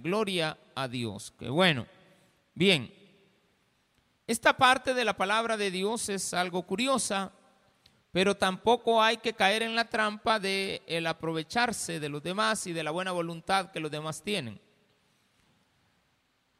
Gloria 0.00 0.56
a 0.76 0.86
Dios. 0.86 1.32
Qué 1.36 1.48
bueno. 1.48 1.84
Bien. 2.54 2.94
Esta 4.28 4.56
parte 4.56 4.94
de 4.94 5.04
la 5.04 5.16
palabra 5.16 5.56
de 5.56 5.72
Dios 5.72 6.08
es 6.08 6.32
algo 6.34 6.62
curiosa, 6.62 7.32
pero 8.12 8.36
tampoco 8.36 9.02
hay 9.02 9.16
que 9.16 9.32
caer 9.32 9.64
en 9.64 9.74
la 9.74 9.88
trampa 9.88 10.38
de 10.38 10.82
el 10.86 11.04
aprovecharse 11.08 11.98
de 11.98 12.08
los 12.08 12.22
demás 12.22 12.64
y 12.68 12.72
de 12.72 12.84
la 12.84 12.92
buena 12.92 13.10
voluntad 13.10 13.72
que 13.72 13.80
los 13.80 13.90
demás 13.90 14.22
tienen. 14.22 14.60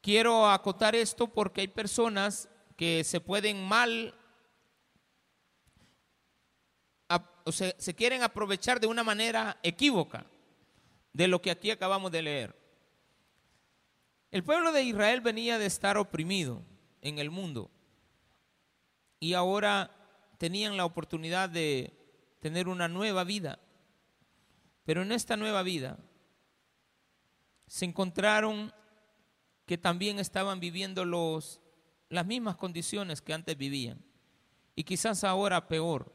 Quiero 0.00 0.50
acotar 0.50 0.96
esto 0.96 1.28
porque 1.28 1.60
hay 1.60 1.68
personas 1.68 2.48
que 2.76 3.04
se 3.04 3.20
pueden 3.20 3.64
mal 3.64 4.14
o 7.44 7.52
se, 7.52 7.76
se 7.78 7.94
quieren 7.94 8.24
aprovechar 8.24 8.80
de 8.80 8.88
una 8.88 9.04
manera 9.04 9.58
equívoca 9.62 10.26
de 11.12 11.28
lo 11.28 11.40
que 11.40 11.52
aquí 11.52 11.70
acabamos 11.70 12.10
de 12.10 12.22
leer. 12.22 12.57
El 14.30 14.44
pueblo 14.44 14.72
de 14.72 14.82
Israel 14.82 15.22
venía 15.22 15.58
de 15.58 15.66
estar 15.66 15.96
oprimido 15.96 16.62
en 17.00 17.18
el 17.18 17.30
mundo 17.30 17.70
y 19.20 19.32
ahora 19.32 19.90
tenían 20.36 20.76
la 20.76 20.84
oportunidad 20.84 21.48
de 21.48 21.94
tener 22.40 22.68
una 22.68 22.88
nueva 22.88 23.24
vida. 23.24 23.58
Pero 24.84 25.02
en 25.02 25.12
esta 25.12 25.36
nueva 25.36 25.62
vida 25.62 25.98
se 27.66 27.86
encontraron 27.86 28.72
que 29.64 29.78
también 29.78 30.18
estaban 30.18 30.60
viviendo 30.60 31.04
las 31.04 32.26
mismas 32.26 32.56
condiciones 32.56 33.22
que 33.22 33.32
antes 33.32 33.56
vivían 33.56 34.02
y 34.74 34.84
quizás 34.84 35.24
ahora 35.24 35.68
peor, 35.68 36.14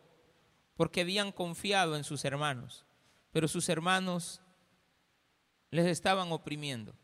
porque 0.75 1.01
habían 1.01 1.31
confiado 1.31 1.95
en 1.95 2.03
sus 2.03 2.25
hermanos, 2.25 2.85
pero 3.31 3.47
sus 3.47 3.69
hermanos 3.69 4.41
les 5.69 5.87
estaban 5.87 6.31
oprimiendo. 6.31 6.95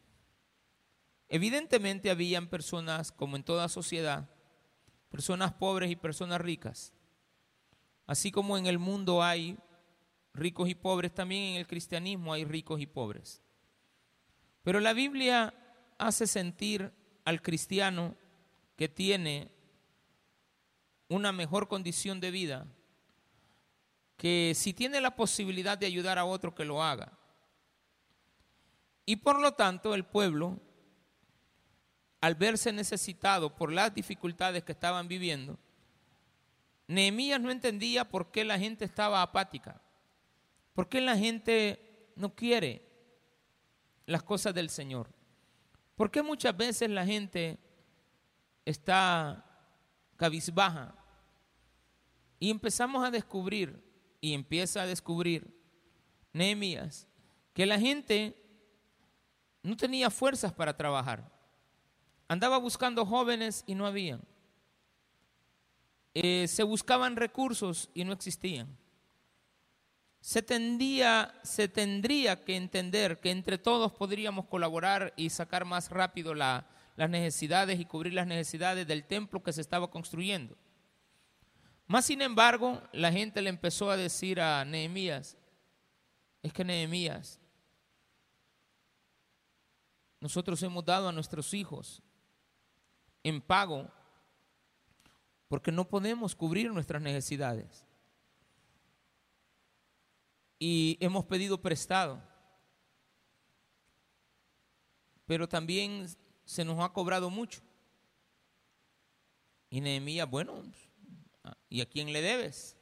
Evidentemente 1.29 2.09
habían 2.09 2.47
personas, 2.47 3.11
como 3.11 3.35
en 3.35 3.43
toda 3.43 3.69
sociedad, 3.69 4.27
personas 5.09 5.53
pobres 5.53 5.91
y 5.91 5.95
personas 5.95 6.41
ricas. 6.41 6.91
Así 8.07 8.31
como 8.31 8.57
en 8.57 8.65
el 8.65 8.79
mundo 8.79 9.21
hay 9.21 9.55
ricos 10.33 10.69
y 10.69 10.75
pobres, 10.75 11.13
también 11.13 11.53
en 11.53 11.55
el 11.57 11.67
cristianismo 11.67 12.33
hay 12.33 12.45
ricos 12.45 12.81
y 12.81 12.87
pobres. 12.87 13.43
Pero 14.63 14.79
la 14.79 14.93
Biblia 14.93 15.53
hace 15.99 16.25
sentir 16.25 16.91
al 17.25 17.43
cristiano 17.43 18.15
que 18.75 18.89
tiene 18.89 19.51
una 21.09 21.31
mejor 21.31 21.67
condición 21.67 22.19
de 22.19 22.31
vida, 22.31 22.65
que 24.17 24.53
si 24.55 24.73
tiene 24.73 24.99
la 24.99 25.15
posibilidad 25.15 25.77
de 25.77 25.85
ayudar 25.85 26.17
a 26.17 26.25
otro, 26.25 26.55
que 26.55 26.65
lo 26.65 26.81
haga. 26.81 27.17
Y 29.05 29.17
por 29.17 29.39
lo 29.39 29.53
tanto 29.53 29.93
el 29.93 30.05
pueblo 30.05 30.59
al 32.21 32.35
verse 32.35 32.71
necesitado 32.71 33.55
por 33.55 33.71
las 33.71 33.93
dificultades 33.93 34.63
que 34.63 34.71
estaban 34.71 35.07
viviendo, 35.07 35.57
Nehemías 36.87 37.39
no 37.39 37.51
entendía 37.51 38.09
por 38.09 38.31
qué 38.31 38.43
la 38.43 38.57
gente 38.57 38.83
estaba 38.83 39.21
apática, 39.21 39.81
por 40.73 40.89
qué 40.89 41.01
la 41.01 41.15
gente 41.15 42.11
no 42.15 42.33
quiere 42.33 42.83
las 44.05 44.23
cosas 44.23 44.55
del 44.55 44.69
Señor, 44.69 45.07
por 45.95 46.09
qué 46.09 46.23
muchas 46.23 46.57
veces 46.57 46.89
la 46.89 47.05
gente 47.05 47.59
está 48.65 49.45
cabizbaja 50.17 50.95
y 52.39 52.49
empezamos 52.49 53.05
a 53.05 53.11
descubrir 53.11 53.83
y 54.19 54.33
empieza 54.33 54.81
a 54.81 54.87
descubrir 54.87 55.55
Nehemías 56.33 57.07
que 57.53 57.65
la 57.65 57.79
gente 57.79 58.35
no 59.61 59.75
tenía 59.75 60.09
fuerzas 60.09 60.53
para 60.53 60.75
trabajar. 60.75 61.38
Andaba 62.29 62.59
buscando 62.59 63.07
jóvenes 63.07 63.63
y 63.65 63.73
no 63.73 63.87
habían. 63.87 64.21
Eh, 66.13 66.47
se 66.47 66.61
buscaban 66.61 67.15
recursos 67.15 67.89
y 67.95 68.03
no 68.03 68.13
existían. 68.13 68.77
Se, 70.21 70.43
tendía, 70.43 71.33
se 71.41 71.67
tendría 71.67 72.45
que 72.45 72.55
entender 72.55 73.19
que 73.19 73.31
entre 73.31 73.57
todos 73.57 73.91
podríamos 73.93 74.45
colaborar 74.45 75.11
y 75.17 75.31
sacar 75.31 75.65
más 75.65 75.89
rápido 75.89 76.35
las 76.35 76.65
necesidades 77.09 77.79
y 77.79 77.85
cubrir 77.85 78.13
las 78.13 78.27
necesidades 78.27 78.85
del 78.87 79.05
templo 79.05 79.41
que 79.41 79.51
se 79.51 79.61
estaba 79.61 79.89
construyendo. 79.89 80.55
Más 81.87 82.05
sin 82.05 82.21
embargo, 82.21 82.79
la 82.91 83.11
gente 83.11 83.41
le 83.41 83.49
empezó 83.49 83.89
a 83.89 83.97
decir 83.97 84.39
a 84.39 84.63
Nehemías, 84.65 85.35
es 86.43 86.53
que 86.53 86.63
Nehemías, 86.63 87.39
nosotros 90.19 90.61
hemos 90.61 90.85
dado 90.85 91.09
a 91.09 91.11
nuestros 91.11 91.55
hijos 91.55 92.03
en 93.23 93.41
pago 93.41 93.89
porque 95.47 95.71
no 95.71 95.87
podemos 95.87 96.35
cubrir 96.35 96.71
nuestras 96.71 97.01
necesidades. 97.01 97.83
Y 100.59 100.97
hemos 100.99 101.25
pedido 101.25 101.59
prestado. 101.59 102.21
Pero 105.25 105.49
también 105.49 106.07
se 106.45 106.63
nos 106.63 106.79
ha 106.79 106.93
cobrado 106.93 107.29
mucho. 107.29 107.61
Y 109.71 109.81
Nehemías, 109.81 110.29
bueno, 110.29 110.63
¿y 111.67 111.81
a 111.81 111.85
quién 111.87 112.13
le 112.13 112.21
debes? 112.21 112.77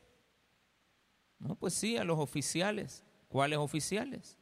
No, 1.39 1.55
pues 1.55 1.73
sí, 1.73 1.97
a 1.97 2.03
los 2.03 2.19
oficiales. 2.19 3.03
¿Cuáles 3.29 3.59
oficiales? 3.59 4.37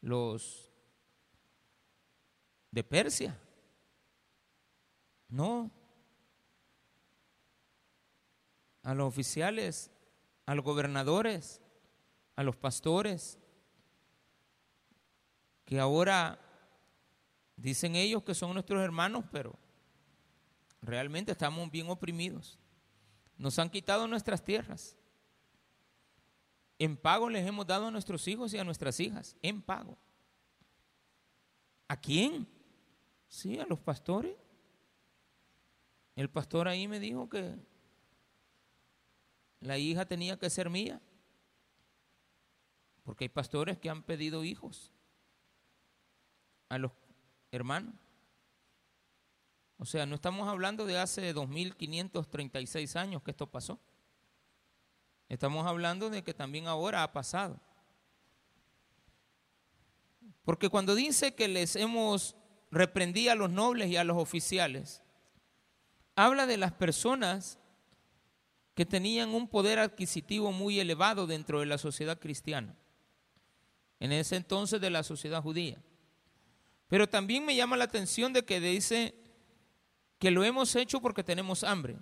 Los 0.00 0.70
de 2.70 2.84
Persia. 2.84 3.36
No. 5.28 5.70
A 8.82 8.94
los 8.94 9.06
oficiales, 9.06 9.90
a 10.46 10.54
los 10.54 10.64
gobernadores, 10.64 11.60
a 12.36 12.42
los 12.42 12.56
pastores, 12.56 13.38
que 15.64 15.78
ahora 15.78 16.40
dicen 17.56 17.94
ellos 17.94 18.22
que 18.22 18.34
son 18.34 18.54
nuestros 18.54 18.82
hermanos, 18.82 19.24
pero 19.30 19.58
realmente 20.80 21.32
estamos 21.32 21.70
bien 21.70 21.90
oprimidos. 21.90 22.58
Nos 23.36 23.58
han 23.58 23.68
quitado 23.68 24.08
nuestras 24.08 24.42
tierras. 24.42 24.96
En 26.78 26.96
pago 26.96 27.28
les 27.28 27.46
hemos 27.46 27.66
dado 27.66 27.88
a 27.88 27.90
nuestros 27.90 28.26
hijos 28.28 28.54
y 28.54 28.58
a 28.58 28.64
nuestras 28.64 28.98
hijas. 29.00 29.36
En 29.42 29.60
pago. 29.60 29.98
¿A 31.88 32.00
quién? 32.00 32.48
Sí, 33.26 33.58
a 33.58 33.66
los 33.66 33.78
pastores. 33.78 34.36
El 36.18 36.28
pastor 36.28 36.66
ahí 36.66 36.88
me 36.88 36.98
dijo 36.98 37.28
que 37.28 37.54
la 39.60 39.78
hija 39.78 40.04
tenía 40.04 40.36
que 40.36 40.50
ser 40.50 40.68
mía, 40.68 41.00
porque 43.04 43.26
hay 43.26 43.28
pastores 43.28 43.78
que 43.78 43.88
han 43.88 44.02
pedido 44.02 44.42
hijos 44.42 44.90
a 46.70 46.78
los 46.78 46.90
hermanos. 47.52 47.94
O 49.78 49.84
sea, 49.84 50.06
no 50.06 50.16
estamos 50.16 50.48
hablando 50.48 50.86
de 50.86 50.98
hace 50.98 51.32
2536 51.32 52.96
años 52.96 53.22
que 53.22 53.30
esto 53.30 53.46
pasó. 53.46 53.78
Estamos 55.28 55.68
hablando 55.68 56.10
de 56.10 56.24
que 56.24 56.34
también 56.34 56.66
ahora 56.66 57.04
ha 57.04 57.12
pasado. 57.12 57.60
Porque 60.44 60.68
cuando 60.68 60.96
dice 60.96 61.36
que 61.36 61.46
les 61.46 61.76
hemos 61.76 62.34
reprendido 62.72 63.30
a 63.30 63.36
los 63.36 63.50
nobles 63.50 63.88
y 63.88 63.96
a 63.96 64.02
los 64.02 64.16
oficiales, 64.16 65.04
habla 66.18 66.46
de 66.46 66.56
las 66.56 66.72
personas 66.72 67.60
que 68.74 68.84
tenían 68.84 69.28
un 69.28 69.46
poder 69.46 69.78
adquisitivo 69.78 70.50
muy 70.50 70.80
elevado 70.80 71.28
dentro 71.28 71.60
de 71.60 71.66
la 71.66 71.78
sociedad 71.78 72.18
cristiana, 72.18 72.74
en 74.00 74.10
ese 74.10 74.34
entonces 74.34 74.80
de 74.80 74.90
la 74.90 75.04
sociedad 75.04 75.40
judía. 75.40 75.80
Pero 76.88 77.08
también 77.08 77.46
me 77.46 77.54
llama 77.54 77.76
la 77.76 77.84
atención 77.84 78.32
de 78.32 78.44
que 78.44 78.58
dice 78.58 79.14
que 80.18 80.32
lo 80.32 80.42
hemos 80.42 80.74
hecho 80.74 81.00
porque 81.00 81.22
tenemos 81.22 81.62
hambre. 81.62 81.96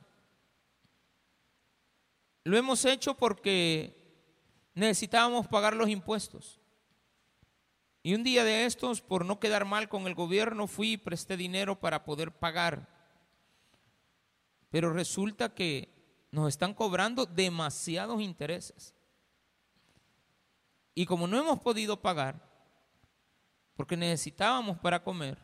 Lo 2.45 2.57
hemos 2.57 2.87
hecho 2.87 3.19
porque 3.19 3.99
necesitábamos 4.73 5.47
pagar 5.47 5.77
los 5.77 5.91
impuestos. 5.91 6.59
Y 8.03 8.15
un 8.15 8.25
día 8.25 8.45
de 8.45 8.65
estos, 8.65 9.03
por 9.03 9.27
no 9.27 9.41
quedar 9.41 9.67
mal 9.67 9.91
con 9.91 10.07
el 10.07 10.15
gobierno, 10.15 10.69
fui 10.69 10.93
y 10.93 10.97
presté 10.97 11.37
dinero 11.37 11.79
para 11.79 12.05
poder 12.05 12.33
pagar 12.33 12.96
pero 14.77 14.93
resulta 14.93 15.55
que 15.55 15.89
nos 16.31 16.49
están 16.49 16.75
cobrando 16.75 17.25
demasiados 17.25 18.21
intereses. 18.21 18.95
Y 20.95 21.07
como 21.07 21.27
no 21.27 21.39
hemos 21.39 21.61
podido 21.61 22.03
pagar, 22.03 22.47
porque 23.75 23.97
necesitábamos 23.97 24.79
para 24.79 25.03
comer, 25.03 25.39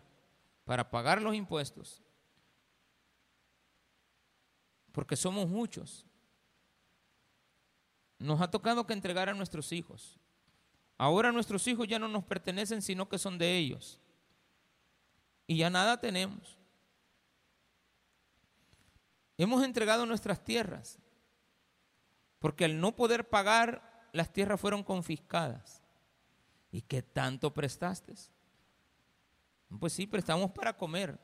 para 0.66 0.90
pagar 0.90 1.22
los 1.22 1.34
impuestos, 1.34 2.02
porque 4.92 5.16
somos 5.16 5.48
muchos, 5.48 6.04
nos 8.18 8.38
ha 8.42 8.50
tocado 8.50 8.86
que 8.86 8.92
entregar 8.92 9.30
a 9.30 9.34
nuestros 9.34 9.72
hijos. 9.72 10.20
Ahora 10.98 11.32
nuestros 11.32 11.66
hijos 11.68 11.88
ya 11.88 11.98
no 11.98 12.06
nos 12.06 12.24
pertenecen, 12.24 12.82
sino 12.82 13.08
que 13.08 13.16
son 13.16 13.38
de 13.38 13.56
ellos. 13.56 13.98
y 15.46 15.56
ya 15.56 15.70
nada 15.70 15.98
tenemos. 15.98 16.61
Hemos 19.38 19.64
entregado 19.64 20.06
nuestras 20.06 20.44
tierras, 20.44 20.98
porque 22.38 22.64
al 22.64 22.80
no 22.80 22.94
poder 22.96 23.28
pagar, 23.28 24.08
las 24.12 24.32
tierras 24.32 24.60
fueron 24.60 24.82
confiscadas. 24.82 25.82
¿Y 26.70 26.82
qué 26.82 27.02
tanto 27.02 27.52
prestaste? 27.52 28.14
Pues 29.78 29.92
sí, 29.92 30.06
prestamos 30.06 30.50
para 30.50 30.76
comer. 30.76 31.18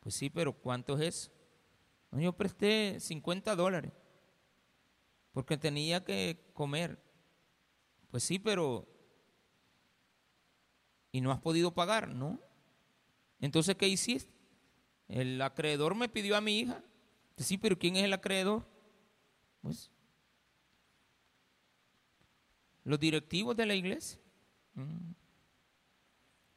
Pues 0.00 0.14
sí, 0.14 0.30
pero 0.30 0.52
¿cuánto 0.52 0.96
es 0.98 1.16
eso? 1.16 1.30
yo 2.12 2.32
presté 2.32 2.98
50 2.98 3.54
dólares 3.54 3.92
porque 5.32 5.56
tenía 5.56 6.04
que 6.04 6.50
comer. 6.54 7.00
Pues 8.10 8.24
sí, 8.24 8.38
pero 8.38 8.88
¿y 11.12 11.20
no 11.20 11.30
has 11.30 11.40
podido 11.40 11.72
pagar? 11.72 12.08
No. 12.08 12.40
Entonces, 13.40 13.76
¿qué 13.76 13.88
hiciste? 13.88 14.34
El 15.08 15.40
acreedor 15.40 15.94
me 15.94 16.08
pidió 16.08 16.36
a 16.36 16.40
mi 16.40 16.60
hija. 16.60 16.82
Sí, 17.40 17.56
pero 17.56 17.78
¿quién 17.78 17.96
es 17.96 18.04
el 18.04 18.12
acreedor? 18.12 18.66
Pues 19.62 19.90
los 22.84 22.98
directivos 22.98 23.56
de 23.56 23.66
la 23.66 23.74
iglesia, 23.74 24.20
mm. 24.74 25.12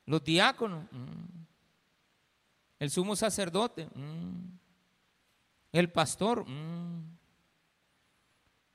los 0.05 0.23
diáconos, 0.23 0.85
mm. 0.91 1.43
el 2.79 2.89
sumo 2.89 3.15
sacerdote, 3.15 3.85
mm. 3.85 4.59
el 5.71 5.91
pastor. 5.91 6.45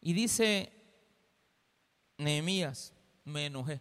Y 0.01 0.13
dice 0.13 0.73
Nehemías, 2.17 2.95
me 3.25 3.47
enojé. 3.47 3.81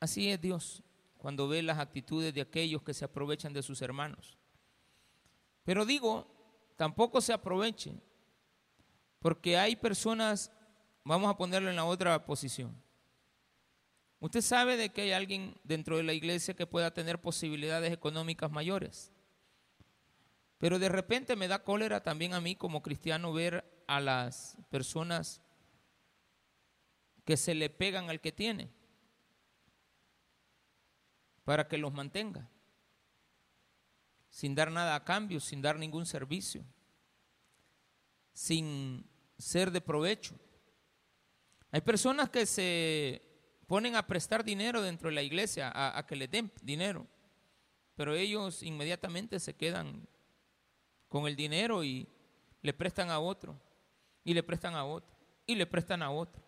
Así 0.00 0.30
es 0.30 0.40
Dios 0.40 0.82
cuando 1.18 1.48
ve 1.48 1.62
las 1.62 1.78
actitudes 1.78 2.32
de 2.32 2.40
aquellos 2.40 2.82
que 2.82 2.94
se 2.94 3.04
aprovechan 3.04 3.52
de 3.52 3.62
sus 3.62 3.82
hermanos. 3.82 4.37
Pero 5.68 5.84
digo, 5.84 6.26
tampoco 6.78 7.20
se 7.20 7.30
aprovechen, 7.30 8.02
porque 9.18 9.58
hay 9.58 9.76
personas, 9.76 10.50
vamos 11.04 11.28
a 11.28 11.36
ponerlo 11.36 11.68
en 11.68 11.76
la 11.76 11.84
otra 11.84 12.24
posición. 12.24 12.74
Usted 14.18 14.40
sabe 14.40 14.78
de 14.78 14.88
que 14.88 15.02
hay 15.02 15.12
alguien 15.12 15.60
dentro 15.64 15.98
de 15.98 16.04
la 16.04 16.14
iglesia 16.14 16.56
que 16.56 16.66
pueda 16.66 16.94
tener 16.94 17.20
posibilidades 17.20 17.92
económicas 17.92 18.50
mayores. 18.50 19.12
Pero 20.56 20.78
de 20.78 20.88
repente 20.88 21.36
me 21.36 21.48
da 21.48 21.62
cólera 21.62 22.02
también 22.02 22.32
a 22.32 22.40
mí 22.40 22.56
como 22.56 22.82
cristiano 22.82 23.34
ver 23.34 23.84
a 23.86 24.00
las 24.00 24.56
personas 24.70 25.42
que 27.26 27.36
se 27.36 27.54
le 27.54 27.68
pegan 27.68 28.08
al 28.08 28.22
que 28.22 28.32
tiene 28.32 28.72
para 31.44 31.68
que 31.68 31.76
los 31.76 31.92
mantenga, 31.92 32.48
sin 34.38 34.54
dar 34.54 34.70
nada 34.70 34.94
a 34.94 35.02
cambio, 35.02 35.40
sin 35.40 35.60
dar 35.60 35.80
ningún 35.80 36.06
servicio, 36.06 36.64
sin 38.32 39.04
ser 39.36 39.72
de 39.72 39.80
provecho. 39.80 40.36
Hay 41.72 41.80
personas 41.80 42.30
que 42.30 42.46
se 42.46 43.20
ponen 43.66 43.96
a 43.96 44.06
prestar 44.06 44.44
dinero 44.44 44.80
dentro 44.80 45.08
de 45.08 45.16
la 45.16 45.22
iglesia, 45.22 45.72
a, 45.74 46.06
que 46.06 46.14
le 46.14 46.28
den 46.28 46.52
dinero, 46.62 47.04
pero 47.96 48.14
ellos 48.14 48.62
inmediatamente 48.62 49.40
se 49.40 49.56
quedan 49.56 50.06
con 51.08 51.26
el 51.26 51.34
dinero 51.34 51.82
y 51.82 52.06
le 52.62 52.72
prestan 52.72 53.10
a 53.10 53.18
otro, 53.18 53.60
y 54.22 54.34
le 54.34 54.44
prestan 54.44 54.76
a 54.76 54.84
otro, 54.84 55.16
y 55.46 55.56
le 55.56 55.66
prestan 55.66 56.00
a 56.00 56.12
otro. 56.12 56.40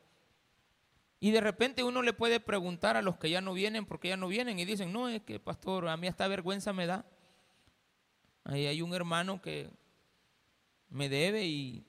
Y 1.19 1.33
de 1.33 1.41
repente 1.41 1.83
uno 1.83 2.03
le 2.03 2.13
puede 2.13 2.39
preguntar 2.39 2.97
a 2.97 3.03
los 3.03 3.17
que 3.17 3.31
ya 3.31 3.41
no 3.41 3.53
vienen, 3.53 3.85
porque 3.85 4.11
ya 4.11 4.17
no 4.17 4.29
vienen, 4.29 4.61
y 4.61 4.65
dicen, 4.65 4.93
no, 4.93 5.09
es 5.09 5.23
que 5.23 5.41
pastor, 5.41 5.89
a 5.89 5.97
mí 5.97 6.07
esta 6.07 6.29
vergüenza 6.29 6.73
me 6.73 6.87
da. 6.87 7.05
Ahí 8.45 8.67
hay 8.67 8.83
un 8.83 8.95
hermano 8.95 9.41
que 9.41 9.71
me 10.89 11.09
debe 11.09 11.47
y, 11.47 11.85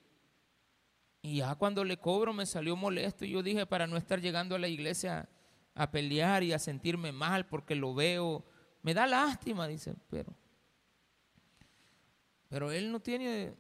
y 1.22 1.38
ya 1.38 1.56
cuando 1.56 1.84
le 1.84 1.98
cobro 1.98 2.34
me 2.34 2.46
salió 2.46 2.76
molesto. 2.76 3.26
Y 3.26 3.32
yo 3.32 3.44
dije, 3.44 3.66
para 3.66 3.88
no 3.88 3.98
estar 3.98 4.22
llegando 4.22 4.56
a 4.56 4.60
la 4.60 4.68
iglesia 4.68 5.30
a 5.74 5.90
pelear 5.92 6.44
y 6.44 6.54
a 6.54 6.60
sentirme 6.60 7.12
mal 7.12 7.46
porque 7.48 7.76
lo 7.76 7.94
veo, 7.94 8.46
me 8.82 8.94
da 8.94 9.08
lástima, 9.08 9.68
dice, 9.68 9.96
pero, 10.10 10.36
pero 12.50 12.72
él 12.72 12.92
no 12.92 13.00
tiene, 13.00 13.56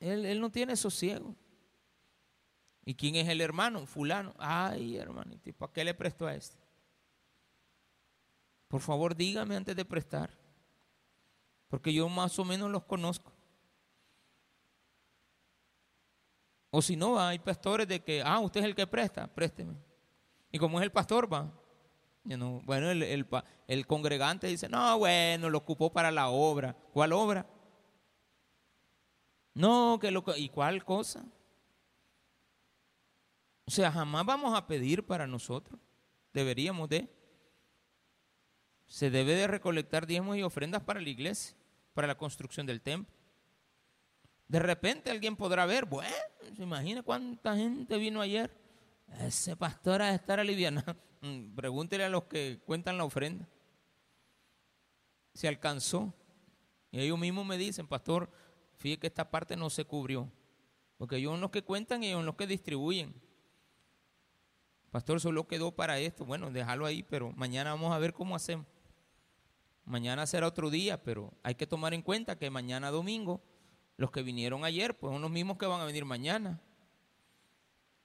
él, 0.00 0.24
él 0.24 0.40
no 0.40 0.50
tiene 0.50 0.76
sosiego. 0.76 1.34
¿Y 2.84 2.94
quién 2.94 3.16
es 3.16 3.28
el 3.28 3.40
hermano? 3.40 3.86
Fulano. 3.86 4.34
Ay, 4.38 4.96
hermanito, 4.96 5.48
¿y 5.48 5.52
para 5.52 5.72
qué 5.72 5.84
le 5.84 5.94
prestó 5.94 6.26
a 6.26 6.34
este? 6.34 6.58
Por 8.68 8.80
favor, 8.80 9.14
dígame 9.14 9.56
antes 9.56 9.74
de 9.74 9.84
prestar. 9.84 10.43
Porque 11.74 11.92
yo 11.92 12.08
más 12.08 12.38
o 12.38 12.44
menos 12.44 12.70
los 12.70 12.84
conozco. 12.84 13.32
O 16.70 16.80
si 16.80 16.94
no, 16.94 17.18
hay 17.18 17.40
pastores 17.40 17.88
de 17.88 17.98
que, 17.98 18.22
ah, 18.24 18.38
usted 18.38 18.60
es 18.60 18.66
el 18.66 18.76
que 18.76 18.86
presta, 18.86 19.26
présteme. 19.26 19.74
Y 20.52 20.58
como 20.60 20.78
es 20.78 20.84
el 20.84 20.92
pastor, 20.92 21.28
va. 21.32 21.52
bueno, 22.62 22.92
el, 22.92 23.26
el 23.66 23.86
congregante 23.88 24.46
dice, 24.46 24.68
no, 24.68 24.98
bueno, 25.00 25.50
lo 25.50 25.58
ocupó 25.58 25.92
para 25.92 26.12
la 26.12 26.28
obra. 26.28 26.76
¿Cuál 26.92 27.12
obra? 27.12 27.44
No, 29.54 29.98
que 30.00 30.12
lo... 30.12 30.22
¿Y 30.36 30.50
cuál 30.50 30.84
cosa? 30.84 31.24
O 33.64 33.70
sea, 33.72 33.90
jamás 33.90 34.24
vamos 34.24 34.56
a 34.56 34.68
pedir 34.68 35.04
para 35.04 35.26
nosotros. 35.26 35.80
Deberíamos 36.32 36.88
de. 36.88 37.12
Se 38.86 39.10
debe 39.10 39.34
de 39.34 39.48
recolectar 39.48 40.06
diezmos 40.06 40.36
y 40.36 40.44
ofrendas 40.44 40.84
para 40.84 41.00
la 41.00 41.08
iglesia, 41.08 41.56
para 41.94 42.08
la 42.08 42.18
construcción 42.18 42.66
del 42.66 42.82
templo. 42.82 43.14
De 44.48 44.58
repente 44.58 45.10
alguien 45.10 45.36
podrá 45.36 45.64
ver, 45.64 45.86
bueno, 45.86 46.14
se 46.54 46.62
imagina 46.62 47.02
cuánta 47.02 47.56
gente 47.56 47.96
vino 47.96 48.20
ayer. 48.20 48.50
Ese 49.20 49.56
pastor 49.56 50.02
a 50.02 50.14
estar 50.14 50.38
aliviando. 50.40 50.82
Mm, 51.24 51.54
pregúntele 51.54 52.04
a 52.04 52.10
los 52.10 52.24
que 52.24 52.60
cuentan 52.66 52.98
la 52.98 53.04
ofrenda. 53.06 53.48
Se 55.32 55.48
alcanzó. 55.48 56.12
Y 56.90 57.00
ellos 57.00 57.18
mismos 57.18 57.46
me 57.46 57.56
dicen, 57.56 57.86
pastor, 57.86 58.30
fíjate 58.76 59.00
que 59.00 59.06
esta 59.06 59.30
parte 59.30 59.56
no 59.56 59.70
se 59.70 59.86
cubrió. 59.86 60.30
Porque 60.98 61.16
ellos 61.16 61.32
son 61.32 61.40
los 61.40 61.50
que 61.50 61.62
cuentan 61.62 62.02
y 62.02 62.08
ellos 62.08 62.18
son 62.18 62.26
los 62.26 62.36
que 62.36 62.46
distribuyen. 62.46 63.14
Pastor, 64.90 65.18
solo 65.18 65.48
quedó 65.48 65.72
para 65.72 65.98
esto. 65.98 66.26
Bueno, 66.26 66.50
déjalo 66.50 66.84
ahí, 66.84 67.02
pero 67.02 67.32
mañana 67.32 67.70
vamos 67.70 67.90
a 67.94 67.98
ver 67.98 68.12
cómo 68.12 68.36
hacemos. 68.36 68.66
Mañana 69.84 70.26
será 70.26 70.46
otro 70.46 70.70
día, 70.70 71.02
pero 71.02 71.32
hay 71.42 71.54
que 71.54 71.66
tomar 71.66 71.92
en 71.92 72.02
cuenta 72.02 72.38
que 72.38 72.48
mañana 72.50 72.90
domingo, 72.90 73.42
los 73.96 74.10
que 74.10 74.22
vinieron 74.22 74.64
ayer, 74.64 74.96
pues 74.96 75.12
son 75.12 75.22
los 75.22 75.30
mismos 75.30 75.58
que 75.58 75.66
van 75.66 75.80
a 75.80 75.84
venir 75.84 76.04
mañana. 76.04 76.60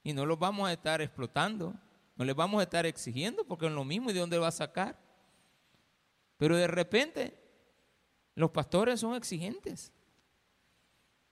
Y 0.04 0.14
no 0.14 0.26
los 0.26 0.38
vamos 0.38 0.68
a 0.68 0.74
estar 0.74 1.02
explotando, 1.02 1.74
no 2.16 2.26
les 2.26 2.36
vamos 2.36 2.60
a 2.60 2.64
estar 2.64 2.86
exigiendo 2.86 3.46
porque 3.46 3.68
es 3.68 3.72
lo 3.72 3.86
mismo 3.86 4.10
y 4.10 4.14
de 4.14 4.20
dónde 4.20 4.38
va 4.38 4.48
a 4.48 4.52
sacar. 4.52 5.00
Pero 6.38 6.56
de 6.58 6.68
repente, 6.68 7.38
los 8.36 8.52
pastores 8.52 9.00
son 9.00 9.16
exigentes. 9.16 9.92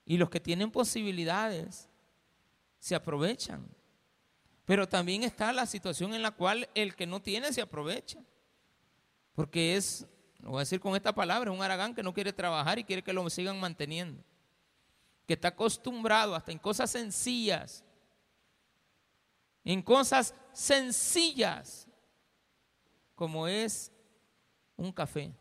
Y 0.06 0.18
los 0.18 0.30
que 0.30 0.39
tienen 0.39 0.72
posibilidades 0.72 1.89
se 2.80 2.96
aprovechan. 2.96 3.68
Pero 4.66 4.88
también 4.88 5.24
está 5.24 5.51
la 5.54 5.66
situación 5.66 6.13
en 6.13 6.22
la 6.22 6.32
cual 6.32 6.70
el 6.75 6.96
que 6.96 7.08
no 7.08 7.22
tiene 7.22 7.54
se 7.54 7.62
aprovecha. 7.62 8.20
Porque 9.34 9.75
es, 9.75 10.06
lo 10.39 10.51
voy 10.51 10.58
a 10.58 10.60
decir 10.60 10.79
con 10.79 10.96
esta 10.96 11.13
palabra, 11.13 11.51
un 11.51 11.62
aragán 11.62 11.96
que 11.96 12.03
no 12.03 12.13
quiere 12.13 12.32
trabajar 12.32 12.79
y 12.79 12.84
quiere 12.84 13.03
que 13.03 13.13
lo 13.13 13.29
sigan 13.29 13.60
manteniendo. 13.60 14.24
Que 15.25 15.34
está 15.34 15.50
acostumbrado 15.50 16.36
hasta 16.36 16.51
en 16.51 16.60
cosas 16.60 16.91
sencillas. 16.91 17.84
En 19.63 19.82
cosas 19.82 20.34
sencillas. 20.53 21.88
Como 23.15 23.48
es 23.48 23.91
un 24.75 24.91
café. 24.91 25.34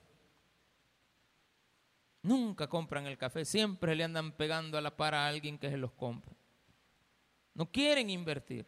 Nunca 2.22 2.66
compran 2.66 3.06
el 3.06 3.16
café, 3.16 3.44
siempre 3.44 3.94
le 3.94 4.02
andan 4.02 4.32
pegando 4.32 4.76
a 4.76 4.80
la 4.80 4.96
par 4.96 5.14
a 5.14 5.28
alguien 5.28 5.58
que 5.58 5.70
se 5.70 5.76
los 5.76 5.92
compra. 5.92 6.34
No 7.54 7.70
quieren 7.70 8.10
invertir 8.10 8.66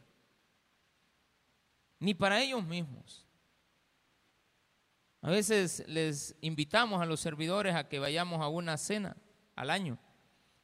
ni 1.98 2.14
para 2.14 2.40
ellos 2.40 2.64
mismos. 2.64 3.27
A 5.20 5.30
veces 5.30 5.84
les 5.86 6.36
invitamos 6.40 7.02
a 7.02 7.06
los 7.06 7.20
servidores 7.20 7.74
a 7.74 7.88
que 7.88 7.98
vayamos 7.98 8.40
a 8.40 8.48
una 8.48 8.76
cena 8.76 9.16
al 9.56 9.70
año 9.70 9.98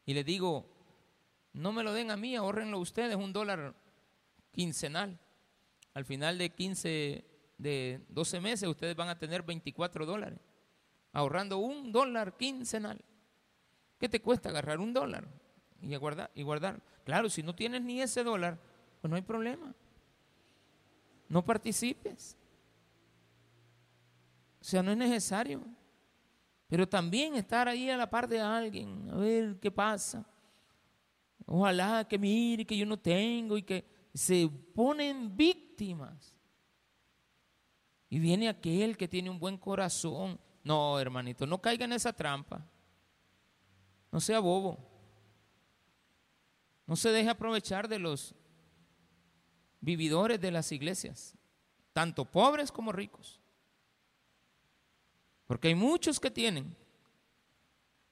y 0.07 0.15
les 0.15 0.25
digo, 0.25 0.67
no 1.53 1.73
me 1.73 1.83
lo 1.83 1.93
den 1.93 2.11
a 2.11 2.17
mí, 2.17 2.37
ahorrenlo 2.37 2.79
ustedes, 2.79 3.17
un 3.17 3.33
dólar 3.33 3.75
quincenal. 4.53 5.19
Al 5.93 6.05
final 6.05 6.39
de 6.39 6.51
15, 6.51 7.25
de 7.59 8.01
12 8.09 8.41
meses 8.41 8.69
ustedes 8.69 8.97
van 8.97 9.09
a 9.09 9.19
tener 9.19 9.43
24 9.43 10.07
dólares, 10.07 10.39
ahorrando 11.13 11.59
un 11.59 11.93
dólar 11.93 12.37
quincenal. 12.37 13.01
¿Qué 13.99 14.09
te 14.09 14.21
cuesta 14.21 14.51
agarrar 14.51 14.81
un 14.81 14.93
dólar 14.93 15.27
y 15.81 15.95
guardar, 15.97 16.31
y 16.35 16.43
guardar? 16.43 16.81
Claro, 17.05 17.29
si 17.31 17.43
no 17.43 17.55
tienes 17.55 17.83
ni 17.83 18.01
ese 18.01 18.23
dólar, 18.23 18.59
pues 19.01 19.11
no 19.11 19.17
hay 19.17 19.23
problema 19.23 19.75
no 21.29 21.45
participes. 21.45 22.37
O 24.65 24.67
sea, 24.67 24.83
no 24.83 24.93
es 24.93 24.97
necesario. 24.97 25.63
Pero 26.69 26.89
también 26.89 27.35
estar 27.35 27.69
ahí 27.69 27.91
a 27.91 27.99
la 27.99 28.09
par 28.09 28.27
de 28.27 28.41
alguien, 28.41 29.11
a 29.11 29.17
ver 29.17 29.61
qué 29.61 29.71
pasa. 29.71 30.27
Ojalá 31.45 32.09
que 32.09 32.19
mire 32.19 32.65
que 32.65 32.75
yo 32.75 32.87
no 32.87 32.99
tengo 32.99 33.59
y 33.59 33.63
que 33.63 33.85
se 34.15 34.49
ponen 34.75 35.37
víctimas. 35.37 36.35
Y 38.09 38.19
viene 38.19 38.49
aquel 38.49 38.97
que 38.97 39.07
tiene 39.07 39.29
un 39.29 39.39
buen 39.39 39.59
corazón. 39.59 40.41
No, 40.63 40.99
hermanito, 40.99 41.47
no 41.47 41.61
caiga 41.61 41.85
en 41.85 41.93
esa 41.93 42.15
trampa. 42.15 42.67
No 44.11 44.19
sea 44.19 44.41
bobo. 44.41 44.79
No 46.87 46.97
se 46.97 47.11
deje 47.11 47.29
aprovechar 47.29 47.87
de 47.87 47.99
los 47.99 48.35
vividores 49.83 50.41
de 50.41 50.51
las 50.51 50.73
iglesias, 50.73 51.37
tanto 51.93 52.25
pobres 52.25 52.73
como 52.73 52.93
ricos. 52.93 53.44
Porque 55.47 55.69
hay 55.69 55.75
muchos 55.75 56.21
que 56.21 56.31
tienen, 56.31 56.77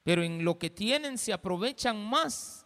pero 0.03 0.21
en 0.23 0.43
lo 0.43 0.59
que 0.59 0.69
tienen 0.69 1.17
se 1.17 1.33
aprovechan 1.33 2.03
más 2.03 2.65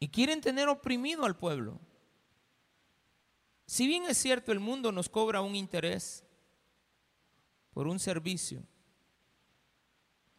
y 0.00 0.08
quieren 0.08 0.40
tener 0.40 0.68
oprimido 0.68 1.24
al 1.24 1.36
pueblo. 1.36 1.80
Si 3.66 3.86
bien 3.86 4.04
es 4.04 4.18
cierto, 4.18 4.52
el 4.52 4.60
mundo 4.60 4.92
nos 4.92 5.08
cobra 5.08 5.40
un 5.40 5.54
interés 5.54 6.24
por 7.72 7.86
un 7.86 7.98
servicio, 7.98 8.62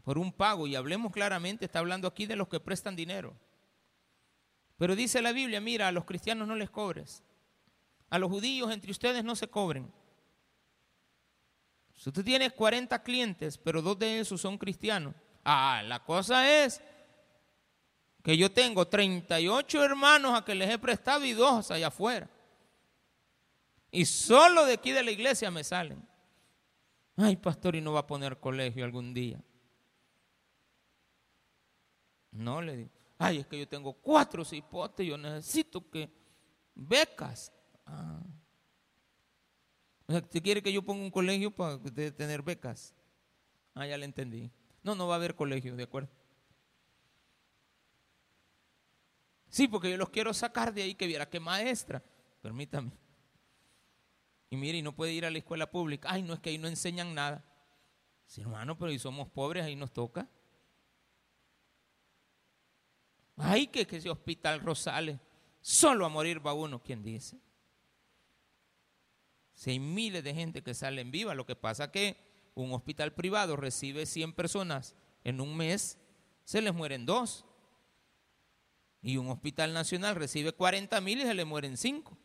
por 0.04 0.18
un 0.18 0.32
pago, 0.32 0.68
y 0.68 0.76
hablemos 0.76 1.12
claramente, 1.12 1.66
está 1.66 1.80
hablando 1.80 2.08
aquí 2.08 2.26
de 2.26 2.36
los 2.36 2.48
que 2.48 2.60
prestan 2.60 2.96
dinero. 2.96 3.36
Pero 4.78 4.96
dice 4.96 5.22
la 5.22 5.32
Biblia, 5.32 5.62
mira, 5.62 5.88
a 5.88 5.92
los 5.92 6.06
cristianos 6.06 6.48
no 6.48 6.56
les 6.56 6.70
cobres, 6.70 7.24
a 8.10 8.20
los 8.20 8.30
judíos 8.30 8.72
entre 8.72 8.92
ustedes 8.92 9.24
no 9.24 9.36
se 9.36 9.48
cobren. 9.48 9.92
Si 11.96 12.12
tú 12.12 12.24
tienes 12.24 12.54
40 12.54 13.02
clientes, 13.04 13.58
pero 13.58 13.82
dos 13.82 13.98
de 13.98 14.20
esos 14.20 14.42
son 14.42 14.58
cristianos, 14.58 15.16
ah, 15.44 15.82
la 15.86 16.04
cosa 16.04 16.64
es 16.64 16.82
que 18.22 18.36
yo 18.36 18.52
tengo 18.52 18.88
38 18.88 19.84
hermanos 19.84 20.38
a 20.38 20.44
que 20.44 20.56
les 20.56 20.70
he 20.70 20.78
prestado 20.78 21.24
y 21.26 21.34
dos 21.34 21.72
allá 21.72 21.88
afuera. 21.88 22.30
Y 23.92 24.06
solo 24.06 24.66
de 24.66 24.74
aquí 24.74 24.92
de 24.92 25.04
la 25.04 25.12
iglesia 25.12 25.50
me 25.52 25.64
salen. 25.64 26.06
Ay, 27.16 27.38
pastor, 27.38 27.76
y 27.76 27.82
no 27.82 27.94
va 27.94 28.02
a 28.02 28.08
poner 28.08 28.40
colegio 28.40 28.84
algún 28.84 29.14
día. 29.14 29.42
No 32.32 32.62
le 32.62 32.76
digo. 32.76 32.90
Ay, 33.18 33.38
es 33.38 33.48
que 33.48 33.58
yo 33.58 33.68
tengo 33.68 33.94
cuatro 33.94 34.44
cipotes, 34.44 35.08
yo 35.08 35.18
necesito 35.18 35.90
que 35.90 36.10
becas. 36.74 37.52
Ah. 37.86 38.20
O 40.08 40.12
sea, 40.12 40.22
¿usted 40.22 40.44
quiere 40.44 40.62
que 40.62 40.72
yo 40.72 40.84
ponga 40.84 41.04
un 41.04 41.12
colegio 41.12 41.52
para 41.52 41.80
tener 41.80 42.42
becas? 42.42 42.94
Ah, 43.74 43.88
ya 43.88 43.98
le 43.98 44.06
entendí. 44.06 44.52
No, 44.84 44.96
no 44.96 45.08
va 45.08 45.16
a 45.16 45.18
haber 45.18 45.36
colegio, 45.36 45.76
¿de 45.76 45.84
acuerdo? 45.84 46.10
Sí, 49.50 49.68
porque 49.68 49.90
yo 49.90 49.98
los 49.98 50.10
quiero 50.10 50.34
sacar 50.34 50.74
de 50.74 50.84
ahí 50.84 50.96
que 50.96 51.08
viera 51.08 51.30
que 51.30 51.40
maestra. 51.40 52.04
Permítame. 52.42 52.92
Y 54.50 54.58
mire, 54.58 54.78
y 54.78 54.82
no 54.82 54.96
puede 54.96 55.14
ir 55.14 55.26
a 55.26 55.32
la 55.32 55.38
escuela 55.38 55.72
pública. 55.72 56.10
Ay, 56.12 56.22
no 56.22 56.34
es 56.34 56.40
que 56.40 56.52
ahí 56.52 56.58
no 56.58 56.68
enseñan 56.68 57.16
nada. 57.16 57.44
Sí, 58.26 58.42
hermano, 58.42 58.78
pero 58.78 58.92
si 58.92 59.00
somos 59.00 59.30
pobres, 59.30 59.64
ahí 59.64 59.76
nos 59.76 59.92
toca. 59.92 60.30
Ay, 63.38 63.68
que, 63.68 63.86
que 63.86 63.98
ese 63.98 64.10
hospital 64.10 64.62
Rosales, 64.62 65.20
solo 65.62 66.06
a 66.06 66.10
morir 66.10 66.46
va 66.46 66.54
uno, 66.54 66.82
¿quién 66.82 67.04
dice? 67.04 67.40
Si 69.56 69.72
hay 69.72 69.80
miles 69.80 70.24
de 70.24 70.34
gente 70.34 70.62
que 70.62 70.74
salen 70.74 71.12
viva, 71.12 71.34
lo 71.34 71.46
que 71.46 71.56
pasa 71.56 71.92
que 71.92 72.18
un 72.54 72.74
hospital 72.74 73.14
privado 73.14 73.56
recibe 73.56 74.06
100 74.06 74.34
personas 74.34 74.96
en 75.24 75.42
un 75.42 75.56
mes, 75.58 75.98
se 76.44 76.62
les 76.62 76.74
mueren 76.74 77.06
dos. 77.06 77.46
Y 79.02 79.18
un 79.18 79.30
hospital 79.30 79.74
nacional 79.74 80.16
recibe 80.16 80.52
40 80.52 81.00
mil 81.02 81.22
y 81.22 81.24
se 81.24 81.34
le 81.34 81.46
mueren 81.46 81.78
cinco. 81.78 82.18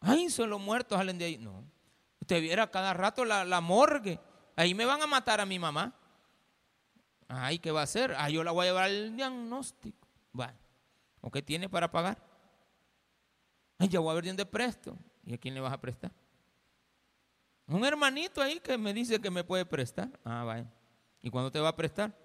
Ay, 0.00 0.30
solo 0.30 0.58
muertos 0.58 0.98
salen 0.98 1.18
de 1.18 1.24
ahí. 1.24 1.38
No. 1.38 1.64
Usted 2.20 2.40
viera 2.40 2.70
cada 2.70 2.94
rato 2.94 3.24
la, 3.24 3.44
la 3.44 3.60
morgue. 3.60 4.20
Ahí 4.56 4.74
me 4.74 4.84
van 4.84 5.02
a 5.02 5.06
matar 5.06 5.40
a 5.40 5.46
mi 5.46 5.58
mamá. 5.58 5.94
Ay, 7.28 7.58
¿qué 7.58 7.70
va 7.70 7.80
a 7.80 7.84
hacer? 7.84 8.14
Ah, 8.16 8.30
yo 8.30 8.44
la 8.44 8.52
voy 8.52 8.66
a 8.66 8.68
llevar 8.68 8.84
al 8.84 9.16
diagnóstico. 9.16 10.06
Bueno, 10.32 10.56
¿o 11.20 11.30
qué 11.30 11.42
tiene 11.42 11.68
para 11.68 11.90
pagar? 11.90 12.22
Ay, 13.78 13.88
ya 13.88 14.00
voy 14.00 14.12
a 14.12 14.14
ver 14.14 14.26
dónde 14.26 14.46
presto. 14.46 14.96
¿Y 15.26 15.34
a 15.34 15.38
quién 15.38 15.54
le 15.54 15.60
vas 15.60 15.72
a 15.72 15.80
prestar? 15.80 16.12
Un 17.66 17.84
hermanito 17.84 18.40
ahí 18.40 18.60
que 18.60 18.78
me 18.78 18.94
dice 18.94 19.20
que 19.20 19.30
me 19.30 19.42
puede 19.42 19.66
prestar. 19.66 20.08
Ah, 20.24 20.44
vaya. 20.44 20.72
¿Y 21.20 21.30
cuándo 21.30 21.50
te 21.50 21.58
va 21.58 21.70
a 21.70 21.76
prestar? 21.76 22.16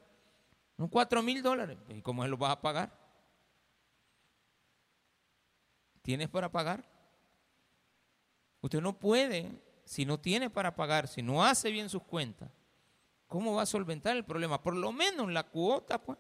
Unos 0.78 0.92
cuatro 0.92 1.24
mil 1.24 1.42
dólares. 1.42 1.80
¿Y 1.90 2.02
cómo 2.02 2.22
se 2.22 2.30
los 2.30 2.38
vas 2.38 2.52
a 2.52 2.62
pagar? 2.62 2.96
¿Tienes 6.04 6.30
para 6.30 6.52
pagar? 6.52 6.88
Usted 8.62 8.82
no 8.82 8.98
puede, 9.00 9.52
si 9.84 10.06
no 10.06 10.20
tiene 10.20 10.52
para 10.52 10.76
pagar, 10.76 11.08
si 11.08 11.24
no 11.24 11.44
hace 11.44 11.72
bien 11.72 11.90
sus 11.90 12.04
cuentas, 12.04 12.52
¿cómo 13.26 13.56
va 13.56 13.64
a 13.64 13.68
solventar 13.68 14.16
el 14.16 14.24
problema? 14.24 14.62
Por 14.62 14.76
lo 14.76 14.92
menos 14.92 15.32
la 15.32 15.44
cuota, 15.44 16.00
pues. 16.00 16.20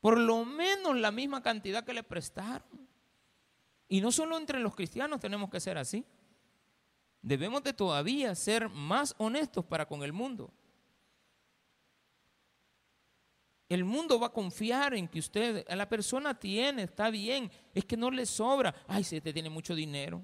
Por 0.00 0.18
lo 0.18 0.44
menos 0.44 0.96
la 0.96 1.10
misma 1.10 1.42
cantidad 1.42 1.84
que 1.84 1.92
le 1.92 2.04
prestaron. 2.04 2.88
Y 3.92 4.00
no 4.00 4.10
solo 4.10 4.38
entre 4.38 4.58
los 4.58 4.74
cristianos 4.74 5.20
tenemos 5.20 5.50
que 5.50 5.60
ser 5.60 5.76
así. 5.76 6.02
Debemos 7.20 7.62
de 7.62 7.74
todavía 7.74 8.34
ser 8.34 8.70
más 8.70 9.14
honestos 9.18 9.66
para 9.66 9.84
con 9.84 10.02
el 10.02 10.14
mundo. 10.14 10.50
El 13.68 13.84
mundo 13.84 14.18
va 14.18 14.28
a 14.28 14.32
confiar 14.32 14.94
en 14.94 15.06
que 15.08 15.18
usted, 15.18 15.66
la 15.68 15.90
persona 15.90 16.32
tiene, 16.32 16.84
está 16.84 17.10
bien, 17.10 17.50
es 17.74 17.84
que 17.84 17.98
no 17.98 18.10
le 18.10 18.24
sobra. 18.24 18.74
Ay, 18.88 19.04
si 19.04 19.18
este 19.18 19.30
tiene 19.30 19.50
mucho 19.50 19.74
dinero, 19.74 20.22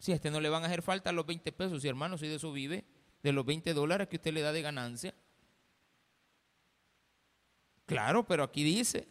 si 0.00 0.10
a 0.10 0.16
este 0.16 0.28
no 0.28 0.40
le 0.40 0.48
van 0.48 0.64
a 0.64 0.66
hacer 0.66 0.82
falta 0.82 1.12
los 1.12 1.26
20 1.26 1.52
pesos, 1.52 1.82
si 1.82 1.86
hermano, 1.86 2.18
si 2.18 2.26
de 2.26 2.34
eso 2.34 2.50
vive, 2.50 2.84
de 3.22 3.30
los 3.30 3.46
20 3.46 3.72
dólares 3.72 4.08
que 4.08 4.16
usted 4.16 4.34
le 4.34 4.40
da 4.40 4.50
de 4.50 4.62
ganancia. 4.62 5.14
Claro, 7.84 8.26
pero 8.26 8.42
aquí 8.42 8.64
dice, 8.64 9.06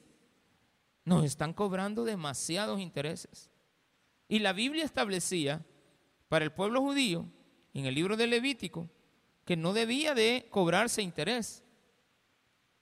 nos 1.05 1.23
están 1.23 1.53
cobrando 1.53 2.03
demasiados 2.03 2.81
intereses. 2.81 3.54
Y 4.27 4.39
la 4.39 4.53
Biblia 4.53 4.83
establecía 4.83 5.65
para 6.27 6.45
el 6.45 6.51
pueblo 6.51 6.81
judío, 6.81 7.25
en 7.73 7.85
el 7.85 7.95
libro 7.95 8.17
de 8.17 8.27
Levítico, 8.27 8.89
que 9.43 9.55
no 9.55 9.73
debía 9.73 10.13
de 10.13 10.47
cobrarse 10.49 11.01
interés. 11.01 11.63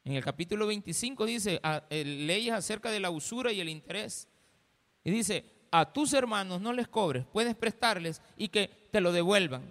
En 0.06 0.14
el 0.14 0.24
capítulo 0.24 0.68
25 0.68 1.26
dice 1.26 1.62
leyes 1.92 2.54
acerca 2.54 2.92
de 2.92 3.00
la 3.00 3.10
usura 3.10 3.52
y 3.52 3.60
el 3.60 3.70
interés. 3.70 4.28
Y 5.04 5.12
dice, 5.12 5.46
a 5.72 5.92
tus 5.92 6.14
hermanos 6.14 6.62
no 6.62 6.72
les 6.72 6.88
cobres, 6.88 7.26
puedes 7.26 7.56
prestarles 7.56 8.22
y 8.38 8.50
que 8.50 8.88
te 8.92 9.02
lo 9.02 9.12
devuelvan. 9.12 9.64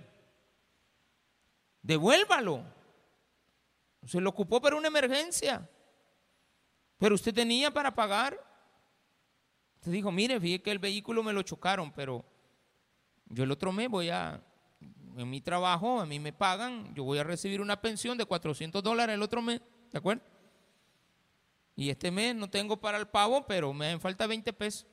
Devuélvalo. 1.83 2.65
Se 4.05 4.21
lo 4.21 4.31
ocupó 4.31 4.61
para 4.61 4.77
una 4.77 4.89
emergencia. 4.89 5.69
Pero 6.99 7.15
usted 7.15 7.35
tenía 7.35 7.71
para 7.71 7.95
pagar. 7.95 8.52
Usted 9.83 9.91
dijo, 9.91 10.13
mire, 10.13 10.39
fíjate 10.39 10.63
que 10.63 10.71
el 10.71 10.79
vehículo 10.79 11.25
me 11.25 11.33
lo 11.33 11.43
chocaron, 11.43 11.91
pero 11.91 12.25
yo 13.27 13.43
el 13.43 13.51
otro 13.51 13.73
mes 13.73 13.89
voy 13.89 14.11
a, 14.11 14.41
en 15.17 15.29
mi 15.29 15.41
trabajo, 15.41 16.01
a 16.01 16.07
mí 16.07 16.21
me 16.21 16.33
pagan, 16.33 16.95
yo 16.95 17.03
voy 17.03 17.19
a 17.19 17.25
recibir 17.25 17.61
una 17.61 17.81
pensión 17.81 18.17
de 18.17 18.25
400 18.25 18.81
dólares 18.81 19.15
el 19.15 19.23
otro 19.23 19.43
mes, 19.43 19.61
¿de 19.91 19.99
acuerdo? 19.99 20.23
Y 21.75 21.91
este 21.91 22.13
mes 22.13 22.37
no 22.37 22.49
tengo 22.49 22.77
para 22.77 22.97
el 22.97 23.09
pago, 23.09 23.45
pero 23.45 23.73
me 23.73 23.99
falta 23.99 24.29
20 24.29 24.53
pesos. 24.53 24.87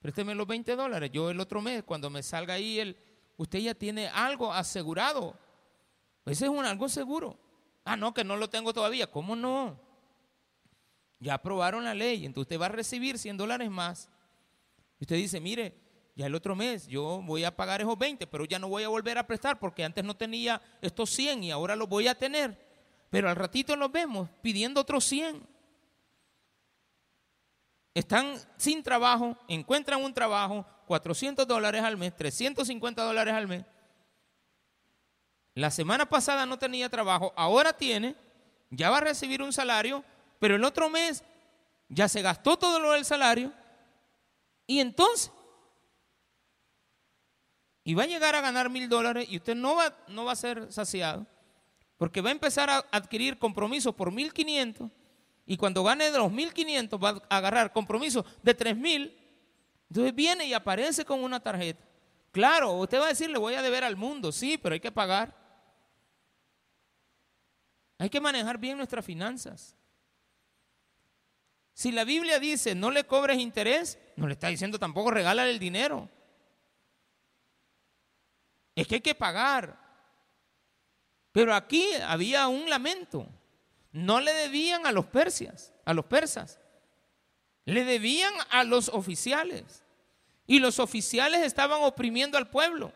Présteme 0.00 0.34
los 0.34 0.48
20 0.48 0.74
dólares. 0.74 1.10
Yo 1.12 1.30
el 1.30 1.38
otro 1.38 1.62
mes, 1.62 1.84
cuando 1.84 2.10
me 2.10 2.24
salga 2.24 2.54
ahí, 2.54 2.80
el, 2.80 2.96
usted 3.36 3.60
ya 3.60 3.74
tiene 3.76 4.08
algo 4.08 4.52
asegurado. 4.52 5.38
Ese 6.26 6.46
es 6.46 6.50
un 6.50 6.64
algo 6.64 6.88
seguro. 6.88 7.38
Ah, 7.84 7.96
no, 7.96 8.12
que 8.12 8.24
no 8.24 8.36
lo 8.36 8.50
tengo 8.50 8.74
todavía. 8.74 9.08
¿Cómo 9.08 9.36
no? 9.36 9.78
Ya 11.20 11.34
aprobaron 11.34 11.84
la 11.84 11.94
ley, 11.94 12.24
entonces 12.24 12.46
usted 12.46 12.60
va 12.60 12.66
a 12.66 12.70
recibir 12.70 13.18
100 13.18 13.36
dólares 13.36 13.70
más. 13.70 14.08
Y 15.00 15.04
usted 15.04 15.16
dice, 15.16 15.40
mire, 15.40 15.74
ya 16.14 16.26
el 16.26 16.34
otro 16.34 16.56
mes 16.56 16.86
yo 16.86 17.22
voy 17.22 17.44
a 17.44 17.54
pagar 17.54 17.80
esos 17.80 17.96
20, 17.96 18.26
pero 18.26 18.44
ya 18.44 18.58
no 18.58 18.68
voy 18.68 18.82
a 18.82 18.88
volver 18.88 19.18
a 19.18 19.26
prestar 19.26 19.58
porque 19.58 19.84
antes 19.84 20.04
no 20.04 20.16
tenía 20.16 20.60
estos 20.82 21.10
100 21.10 21.44
y 21.44 21.50
ahora 21.50 21.76
los 21.76 21.88
voy 21.88 22.08
a 22.08 22.14
tener. 22.16 22.58
Pero 23.10 23.30
al 23.30 23.36
ratito 23.36 23.76
los 23.76 23.90
vemos 23.90 24.28
pidiendo 24.42 24.80
otros 24.80 25.04
100. 25.04 25.42
Están 27.94 28.36
sin 28.56 28.82
trabajo, 28.82 29.36
encuentran 29.48 30.02
un 30.04 30.12
trabajo, 30.12 30.66
400 30.86 31.46
dólares 31.46 31.82
al 31.82 31.96
mes, 31.96 32.14
350 32.14 33.02
dólares 33.02 33.34
al 33.34 33.48
mes. 33.48 33.64
La 35.54 35.70
semana 35.70 36.06
pasada 36.06 36.46
no 36.46 36.58
tenía 36.58 36.88
trabajo, 36.88 37.32
ahora 37.36 37.72
tiene, 37.72 38.14
ya 38.70 38.90
va 38.90 38.98
a 38.98 39.00
recibir 39.00 39.42
un 39.42 39.52
salario, 39.52 40.04
pero 40.38 40.56
el 40.56 40.64
otro 40.64 40.88
mes 40.90 41.24
ya 41.88 42.08
se 42.08 42.22
gastó 42.22 42.56
todo 42.56 42.78
lo 42.80 42.92
del 42.92 43.04
salario. 43.04 43.52
Y 44.66 44.80
entonces, 44.80 45.32
y 47.84 47.94
va 47.94 48.02
a 48.02 48.06
llegar 48.06 48.34
a 48.34 48.42
ganar 48.42 48.68
mil 48.68 48.88
dólares 48.88 49.26
y 49.30 49.38
usted 49.38 49.54
no 49.54 49.76
va, 49.76 49.96
no 50.08 50.26
va 50.26 50.32
a 50.32 50.36
ser 50.36 50.70
saciado, 50.70 51.26
porque 51.96 52.20
va 52.20 52.28
a 52.28 52.32
empezar 52.32 52.68
a 52.68 52.84
adquirir 52.92 53.38
compromisos 53.38 53.94
por 53.94 54.12
mil 54.12 54.32
quinientos 54.32 54.90
y 55.46 55.56
cuando 55.56 55.82
gane 55.82 56.10
de 56.10 56.18
los 56.18 56.30
mil 56.30 56.52
quinientos 56.52 57.02
va 57.02 57.22
a 57.30 57.36
agarrar 57.38 57.72
compromisos 57.72 58.26
de 58.42 58.52
tres 58.52 58.76
mil, 58.76 59.16
entonces 59.88 60.14
viene 60.14 60.44
y 60.44 60.52
aparece 60.52 61.06
con 61.06 61.24
una 61.24 61.40
tarjeta. 61.40 61.82
Claro, 62.30 62.72
usted 62.72 63.00
va 63.00 63.06
a 63.06 63.08
decir, 63.08 63.30
le 63.30 63.38
voy 63.38 63.54
a 63.54 63.62
deber 63.62 63.82
al 63.84 63.96
mundo, 63.96 64.32
sí, 64.32 64.58
pero 64.58 64.74
hay 64.74 64.80
que 64.80 64.92
pagar. 64.92 65.34
Hay 67.96 68.10
que 68.10 68.20
manejar 68.20 68.58
bien 68.58 68.76
nuestras 68.76 69.02
finanzas. 69.02 69.77
Si 71.78 71.92
la 71.92 72.02
Biblia 72.02 72.40
dice 72.40 72.74
no 72.74 72.90
le 72.90 73.04
cobres 73.04 73.38
interés, 73.38 74.00
no 74.16 74.26
le 74.26 74.32
está 74.32 74.48
diciendo 74.48 74.80
tampoco 74.80 75.12
regálale 75.12 75.52
el 75.52 75.60
dinero. 75.60 76.08
Es 78.74 78.88
que 78.88 78.96
hay 78.96 79.00
que 79.00 79.14
pagar. 79.14 79.78
Pero 81.30 81.54
aquí 81.54 81.86
había 82.04 82.48
un 82.48 82.68
lamento. 82.68 83.28
No 83.92 84.18
le 84.18 84.34
debían 84.34 84.88
a 84.88 84.90
los 84.90 85.06
persias, 85.06 85.72
a 85.84 85.94
los 85.94 86.04
persas. 86.06 86.58
Le 87.64 87.84
debían 87.84 88.34
a 88.50 88.64
los 88.64 88.88
oficiales. 88.88 89.84
Y 90.48 90.58
los 90.58 90.80
oficiales 90.80 91.42
estaban 91.42 91.80
oprimiendo 91.82 92.38
al 92.38 92.50
pueblo. 92.50 92.92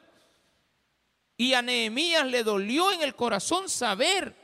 Y 1.36 1.54
a 1.54 1.62
Nehemías 1.62 2.26
le 2.26 2.42
dolió 2.42 2.90
en 2.90 3.02
el 3.02 3.14
corazón 3.14 3.68
saber 3.68 4.34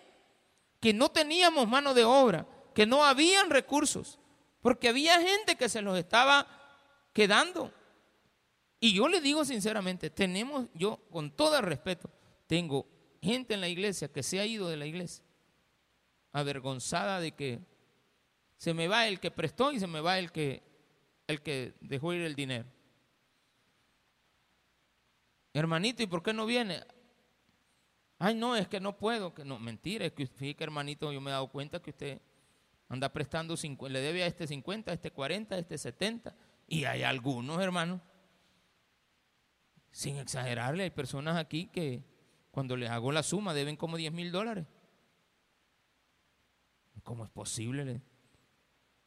que 0.78 0.95
no 0.95 1.11
teníamos 1.11 1.66
mano 1.66 1.92
de 1.92 2.04
obra, 2.04 2.47
que 2.73 2.87
no 2.87 3.04
habían 3.04 3.50
recursos, 3.50 4.21
porque 4.68 4.90
había 4.90 5.18
gente 5.18 5.56
que 5.56 5.66
se 5.66 5.80
los 5.80 5.96
estaba 5.96 6.46
quedando. 7.14 7.72
Y 8.78 8.92
yo 8.92 9.08
le 9.08 9.22
digo 9.22 9.42
sinceramente, 9.46 10.10
tenemos, 10.10 10.66
yo 10.75 10.98
con 11.10 11.30
todo 11.30 11.58
respeto, 11.62 12.10
tengo 12.46 12.87
gente 13.22 13.54
en 13.54 13.62
la 13.62 13.68
iglesia 13.70 14.12
que 14.12 14.22
se 14.22 14.38
ha 14.38 14.44
ido 14.44 14.68
de 14.68 14.76
la 14.76 14.84
iglesia, 14.84 15.25
avergonzada 16.32 17.18
de 17.18 17.32
que 17.32 17.60
se 18.58 18.75
me 18.75 18.88
va 18.88 19.08
el 19.08 19.20
que 19.20 19.30
prestó 19.30 19.72
y 19.72 19.80
se 19.80 19.87
me 19.87 20.02
va 20.02 20.18
el 20.18 20.32
que, 20.32 20.62
el 21.28 21.40
que 21.40 21.72
dejó 21.80 22.12
ir 22.12 22.20
el 22.20 22.34
dinero. 22.34 22.68
Hermanito, 25.54 26.02
¿y 26.02 26.06
por 26.08 26.22
qué 26.22 26.34
no 26.34 26.44
viene? 26.44 26.84
Ay, 28.18 28.34
no, 28.34 28.54
es 28.54 28.68
que 28.68 28.80
no 28.80 28.98
puedo, 28.98 29.32
que 29.32 29.46
no, 29.46 29.58
mentira, 29.58 30.04
es 30.04 30.12
que 30.12 30.26
fíjate, 30.26 30.62
hermanito, 30.62 31.10
yo 31.10 31.22
me 31.22 31.30
he 31.30 31.32
dado 31.32 31.48
cuenta 31.48 31.80
que 31.80 31.88
usted 31.88 32.20
anda 32.88 33.12
prestando, 33.12 33.54
le 33.88 34.00
debe 34.00 34.23
a 34.23 34.26
este 34.26 34.47
50, 34.47 34.90
a 34.90 34.95
este 34.95 35.11
40, 35.11 35.54
a 35.54 35.59
este 35.59 35.76
70, 35.76 36.35
y 36.66 36.85
hay 36.85 37.02
algunos, 37.02 37.61
hermanos, 37.61 38.00
sin 39.90 40.16
exagerarle, 40.16 40.85
hay 40.85 40.90
personas 40.90 41.37
aquí 41.37 41.66
que 41.66 42.02
cuando 42.50 42.76
les 42.76 42.90
hago 42.90 43.12
la 43.12 43.23
suma 43.23 43.54
deben 43.54 43.76
como 43.76 43.97
10 43.97 44.12
mil 44.12 44.33
dólares. 44.33 44.66
¿Cómo 47.02 47.25
es 47.25 47.30
posible? 47.30 47.85
Le, 47.85 48.02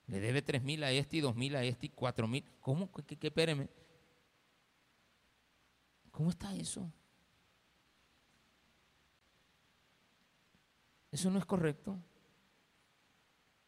le 0.07 0.19
debe 0.19 0.41
3 0.41 0.63
mil 0.63 0.83
a 0.83 0.91
este 0.91 1.17
y 1.17 1.21
2 1.21 1.35
mil 1.35 1.55
a 1.55 1.63
este 1.63 1.87
y 1.87 1.89
4 1.89 2.27
mil. 2.27 2.43
¿Cómo? 2.59 2.91
¿Qué, 2.91 3.03
qué, 3.03 3.17
qué, 3.17 3.27
espéreme? 3.27 3.69
¿Cómo 6.11 6.29
está 6.29 6.55
eso? 6.55 6.91
Eso 11.11 11.29
no 11.29 11.39
es 11.39 11.45
correcto. 11.45 11.99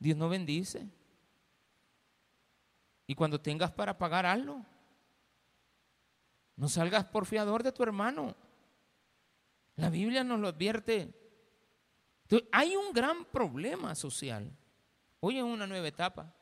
Dios 0.03 0.17
no 0.17 0.27
bendice. 0.27 0.86
Y 3.07 3.15
cuando 3.15 3.39
tengas 3.39 3.72
para 3.72 3.98
pagar 3.98 4.25
algo, 4.25 4.65
no 6.57 6.67
salgas 6.67 7.05
por 7.05 7.25
fiador 7.25 7.63
de 7.63 7.72
tu 7.72 7.83
hermano. 7.83 8.36
La 9.77 9.89
Biblia 9.89 10.25
nos 10.25 10.41
lo 10.41 10.50
advierte. 10.50 11.13
hay 12.51 12.75
un 12.75 12.91
gran 12.91 13.24
problema 13.24 13.96
social. 13.96 14.51
Hoy 15.22 15.37
es 15.37 15.44
una 15.44 15.66
nueva 15.66 15.87
etapa. 15.87 16.35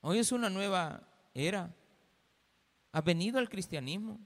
Hoy 0.00 0.18
es 0.18 0.32
una 0.32 0.50
nueva 0.50 1.00
era. 1.32 1.72
Ha 2.90 3.00
venido 3.02 3.38
al 3.38 3.48
cristianismo. 3.48 4.18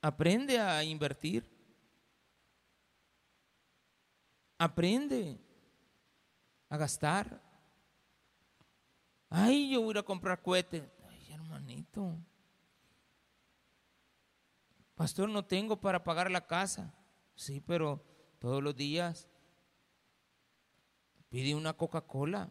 Aprende 0.00 0.58
a 0.58 0.82
invertir. 0.82 1.46
Aprende 4.56 5.38
a 6.72 6.78
gastar. 6.78 7.38
Ay, 9.28 9.72
yo 9.72 9.82
voy 9.82 9.98
a 9.98 10.02
comprar 10.02 10.40
cohetes. 10.40 10.82
Ay, 11.06 11.30
hermanito. 11.30 12.16
Pastor, 14.94 15.28
no 15.28 15.44
tengo 15.44 15.78
para 15.78 16.02
pagar 16.02 16.30
la 16.30 16.46
casa. 16.46 16.94
Sí, 17.34 17.60
pero 17.60 18.02
todos 18.38 18.62
los 18.62 18.74
días 18.74 19.28
pide 21.28 21.54
una 21.54 21.74
Coca-Cola. 21.74 22.50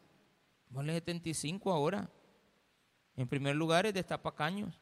Vale 0.70 0.94
75 0.94 1.72
ahora. 1.72 2.08
En 3.16 3.28
primer 3.28 3.56
lugar 3.56 3.88
es 3.88 3.94
de 3.96 4.04
tapacaños 4.04 4.80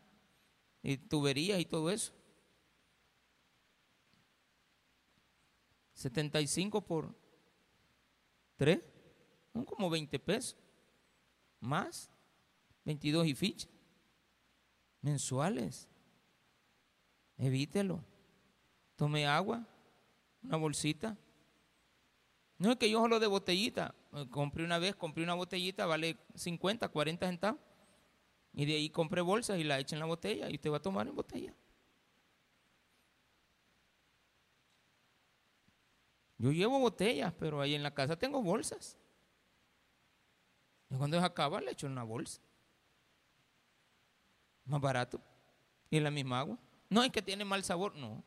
y 0.84 0.98
tuberías 0.98 1.62
y 1.62 1.66
todo 1.66 1.90
eso. 1.92 2.12
75 5.94 6.82
por 6.82 7.16
3, 8.58 8.82
son 9.60 9.66
como 9.66 9.90
20 9.90 10.18
pesos. 10.20 10.56
Más, 11.60 12.10
22 12.86 13.28
y 13.28 13.36
ficha. 13.36 13.68
Mensuales. 15.02 15.88
Evítelo. 17.38 18.04
Tome 18.96 19.26
agua, 19.28 19.66
una 20.44 20.58
bolsita. 20.58 21.18
No 22.58 22.72
es 22.72 22.78
que 22.78 22.90
yo 22.90 23.00
solo 23.00 23.20
de 23.20 23.28
botellita. 23.28 23.96
Eh, 24.14 24.28
compré 24.30 24.64
una 24.64 24.80
vez, 24.80 24.96
compré 24.96 25.24
una 25.24 25.34
botellita, 25.34 25.86
vale 25.86 26.18
50, 26.36 26.88
40 26.88 27.28
centavos. 27.28 27.62
Y 28.54 28.66
de 28.66 28.76
ahí 28.76 28.90
compré 28.90 29.22
bolsas 29.22 29.60
y 29.60 29.64
la 29.64 29.80
eché 29.80 29.96
en 29.96 30.00
la 30.00 30.06
botella 30.06 30.50
y 30.50 30.56
usted 30.56 30.72
va 30.72 30.78
a 30.78 30.82
tomar 30.82 31.08
en 31.08 31.16
botella. 31.16 31.54
Yo 36.38 36.52
llevo 36.52 36.80
botellas, 36.80 37.34
pero 37.38 37.60
ahí 37.62 37.76
en 37.76 37.84
la 37.84 37.94
casa 37.94 38.18
tengo 38.18 38.42
bolsas. 38.42 38.98
Y 40.90 40.96
cuando 40.96 41.18
es 41.18 41.24
acaba, 41.24 41.62
le 41.62 41.72
echo 41.72 41.86
en 41.86 41.94
una 41.94 42.04
bolsa. 42.04 42.42
Más 44.66 44.82
barato. 44.82 45.22
Y 45.90 46.00
la 46.00 46.12
misma 46.12 46.40
agua. 46.40 46.58
No 46.90 47.04
es 47.04 47.12
que 47.12 47.22
tiene 47.22 47.46
mal 47.46 47.64
sabor, 47.64 47.96
no. 47.96 48.24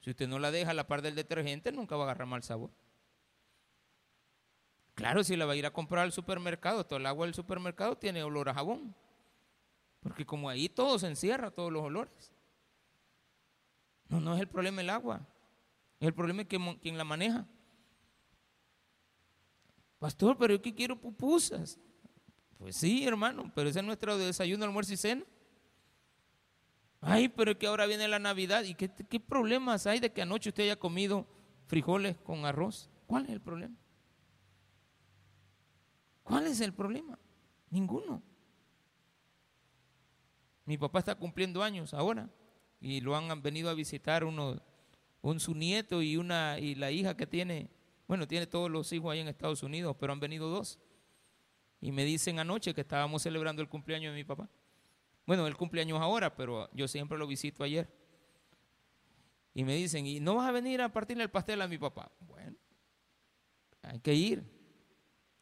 Si 0.00 0.10
usted 0.10 0.28
no 0.28 0.38
la 0.38 0.50
deja 0.50 0.70
a 0.70 0.74
la 0.74 0.86
par 0.86 1.02
del 1.02 1.14
detergente, 1.14 1.72
nunca 1.72 1.96
va 1.96 2.02
a 2.02 2.06
agarrar 2.06 2.28
mal 2.28 2.42
sabor. 2.42 2.70
Claro, 4.94 5.24
si 5.24 5.36
la 5.36 5.44
va 5.44 5.52
a 5.52 5.56
ir 5.56 5.66
a 5.66 5.72
comprar 5.72 6.04
al 6.04 6.12
supermercado, 6.12 6.84
todo 6.86 6.98
el 6.98 7.06
agua 7.06 7.26
del 7.26 7.34
supermercado 7.34 7.96
tiene 7.96 8.22
olor 8.22 8.48
a 8.48 8.54
jabón. 8.54 8.94
Porque 10.00 10.24
como 10.24 10.48
ahí 10.48 10.68
todo 10.68 10.98
se 10.98 11.06
encierra, 11.06 11.50
todos 11.50 11.72
los 11.72 11.82
olores. 11.82 12.32
No, 14.08 14.20
no 14.20 14.34
es 14.34 14.40
el 14.40 14.48
problema 14.48 14.80
el 14.80 14.90
agua. 14.90 15.26
El 16.00 16.14
problema 16.14 16.42
es 16.42 16.48
que, 16.48 16.78
quien 16.80 16.96
la 16.96 17.04
maneja. 17.04 17.46
Pastor, 19.98 20.36
pero 20.36 20.54
yo 20.54 20.62
que 20.62 20.74
quiero 20.74 21.00
pupusas. 21.00 21.78
Pues 22.58 22.76
sí, 22.76 23.06
hermano, 23.06 23.50
pero 23.54 23.68
ese 23.68 23.80
es 23.80 23.84
nuestro 23.84 24.16
desayuno, 24.16 24.64
almuerzo 24.64 24.92
y 24.92 24.96
cena. 24.96 25.24
Ay, 27.00 27.28
pero 27.28 27.52
es 27.52 27.56
que 27.58 27.66
ahora 27.66 27.86
viene 27.86 28.08
la 28.08 28.18
Navidad. 28.18 28.64
¿Y 28.64 28.74
qué, 28.74 28.88
qué 28.88 29.20
problemas 29.20 29.86
hay 29.86 30.00
de 30.00 30.12
que 30.12 30.22
anoche 30.22 30.48
usted 30.48 30.64
haya 30.64 30.76
comido 30.76 31.26
frijoles 31.66 32.16
con 32.18 32.44
arroz? 32.44 32.90
¿Cuál 33.06 33.24
es 33.24 33.30
el 33.30 33.40
problema? 33.40 33.76
¿Cuál 36.22 36.46
es 36.46 36.60
el 36.60 36.72
problema? 36.72 37.18
Ninguno. 37.70 38.22
Mi 40.64 40.76
papá 40.76 40.98
está 40.98 41.14
cumpliendo 41.14 41.62
años 41.62 41.94
ahora 41.94 42.28
y 42.80 43.00
lo 43.00 43.14
han 43.14 43.40
venido 43.40 43.70
a 43.70 43.74
visitar 43.74 44.24
uno, 44.24 44.60
un 45.22 45.38
su 45.38 45.54
nieto 45.54 46.02
y 46.02 46.16
una 46.16 46.58
y 46.58 46.74
la 46.74 46.90
hija 46.90 47.16
que 47.16 47.26
tiene, 47.26 47.70
bueno, 48.06 48.28
tiene 48.28 48.46
todos 48.46 48.70
los 48.70 48.92
hijos 48.92 49.12
ahí 49.12 49.20
en 49.20 49.28
Estados 49.28 49.62
Unidos, 49.62 49.96
pero 49.98 50.12
han 50.12 50.20
venido 50.20 50.48
dos. 50.48 50.78
Y 51.80 51.92
me 51.92 52.04
dicen 52.04 52.38
anoche 52.38 52.74
que 52.74 52.82
estábamos 52.82 53.22
celebrando 53.22 53.62
el 53.62 53.68
cumpleaños 53.68 54.12
de 54.12 54.16
mi 54.16 54.24
papá. 54.24 54.48
Bueno, 55.26 55.46
el 55.46 55.56
cumpleaños 55.56 56.00
ahora, 56.00 56.34
pero 56.34 56.70
yo 56.72 56.86
siempre 56.86 57.18
lo 57.18 57.26
visito 57.26 57.64
ayer. 57.64 57.88
Y 59.54 59.64
me 59.64 59.74
dicen, 59.74 60.06
¿y 60.06 60.20
no 60.20 60.36
vas 60.36 60.48
a 60.48 60.52
venir 60.52 60.80
a 60.82 60.92
partirle 60.92 61.24
el 61.24 61.30
pastel 61.30 61.60
a 61.62 61.68
mi 61.68 61.78
papá? 61.78 62.12
Bueno, 62.20 62.56
hay 63.82 63.98
que 64.00 64.14
ir. 64.14 64.44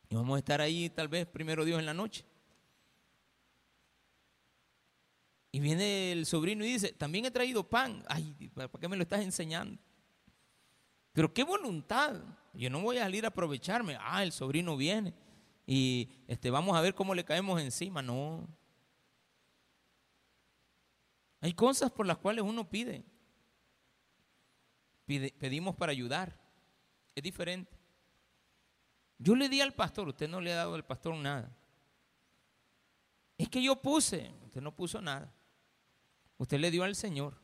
Y 0.09 0.15
vamos 0.15 0.37
a 0.37 0.39
estar 0.39 0.61
ahí 0.61 0.89
tal 0.89 1.09
vez 1.09 1.27
primero 1.27 1.65
Dios 1.65 1.79
en 1.79 1.87
la 1.87 1.95
noche. 1.95 2.25
Y 5.53 5.61
viene 5.61 6.13
el 6.13 6.27
sobrino 6.27 6.65
y 6.65 6.69
dice, 6.69 6.93
también 6.93 7.27
he 7.27 7.31
traído 7.31 7.69
pan. 7.69 8.05
Ay, 8.09 8.35
¿para 8.55 8.69
qué 8.69 8.89
me 8.89 8.97
lo 8.97 9.03
estás 9.03 9.21
enseñando? 9.21 9.81
Pero 11.15 11.33
qué 11.33 11.45
voluntad. 11.45 12.21
Yo 12.53 12.69
no 12.69 12.83
voy 12.83 12.99
a 12.99 13.05
salir 13.05 13.25
a 13.25 13.29
aprovecharme. 13.29 13.97
Ah, 14.01 14.23
el 14.23 14.33
sobrino 14.33 14.77
viene. 14.77 15.15
Y 15.67 16.11
este, 16.27 16.51
vamos 16.51 16.77
a 16.77 16.83
ver 16.83 16.95
cómo 16.95 17.15
le 17.15 17.25
caemos 17.25 17.63
encima. 17.63 18.03
No. 18.03 18.47
Hay 21.41 21.55
cosas 21.55 21.91
por 21.91 22.05
las 22.05 22.19
cuales 22.19 22.45
uno 22.45 22.69
pide. 22.69 23.05
pedimos 25.07 25.77
para 25.77 25.93
ayudar. 25.93 26.37
Es 27.15 27.23
diferente. 27.23 27.73
Yo 29.17 29.37
le 29.37 29.49
di 29.49 29.61
al 29.61 29.73
pastor, 29.73 30.09
usted 30.09 30.29
no 30.29 30.41
le 30.41 30.53
ha 30.53 30.57
dado 30.57 30.75
al 30.75 30.85
pastor 30.85 31.15
nada. 31.15 31.57
Es 33.39 33.49
que 33.49 33.63
yo 33.63 33.77
puse, 33.77 34.33
usted 34.45 34.61
no 34.61 34.75
puso 34.75 35.01
nada. 35.01 35.33
Usted 36.39 36.59
le 36.59 36.73
dio 36.73 36.83
al 36.83 36.97
Señor. 36.97 37.41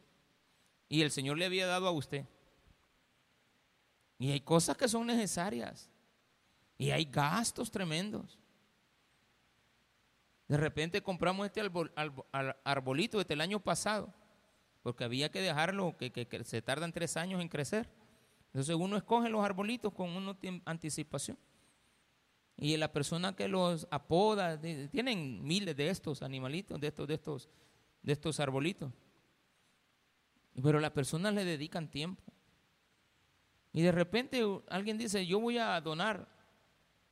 Y 0.88 1.02
el 1.02 1.12
Señor 1.12 1.38
le 1.38 1.46
había 1.46 1.68
dado 1.68 1.86
a 1.86 1.92
usted. 1.92 2.26
Y 4.20 4.30
hay 4.32 4.40
cosas 4.42 4.76
que 4.76 4.86
son 4.86 5.06
necesarias. 5.06 5.88
Y 6.76 6.90
hay 6.90 7.06
gastos 7.06 7.70
tremendos. 7.70 8.38
De 10.46 10.58
repente 10.58 11.02
compramos 11.02 11.46
este 11.46 11.62
arbolito 12.64 13.16
desde 13.16 13.32
el 13.32 13.40
año 13.40 13.60
pasado, 13.60 14.12
porque 14.82 15.04
había 15.04 15.30
que 15.30 15.40
dejarlo, 15.40 15.96
que, 15.96 16.12
se 16.44 16.60
tardan 16.60 16.92
tres 16.92 17.16
años 17.16 17.40
en 17.40 17.48
crecer. 17.48 17.88
Entonces 18.48 18.76
uno 18.76 18.98
escoge 18.98 19.30
los 19.30 19.42
arbolitos 19.42 19.90
con 19.94 20.10
una 20.10 20.36
anticipación. 20.66 21.38
Y 22.58 22.76
la 22.76 22.92
persona 22.92 23.34
que 23.34 23.48
los 23.48 23.88
apoda, 23.90 24.60
tienen 24.60 25.42
miles 25.42 25.74
de 25.74 25.88
estos 25.88 26.20
animalitos, 26.20 26.78
de 26.78 26.88
estos, 26.88 27.08
de 27.08 27.14
estos, 27.14 27.48
de 28.02 28.12
estos 28.12 28.38
arbolitos. 28.38 28.92
Pero 30.62 30.78
las 30.78 30.90
personas 30.90 31.32
le 31.32 31.46
dedican 31.46 31.88
tiempo. 31.88 32.22
Y 33.72 33.82
de 33.82 33.92
repente 33.92 34.44
alguien 34.68 34.98
dice, 34.98 35.26
yo 35.26 35.40
voy 35.40 35.58
a 35.58 35.80
donar. 35.80 36.28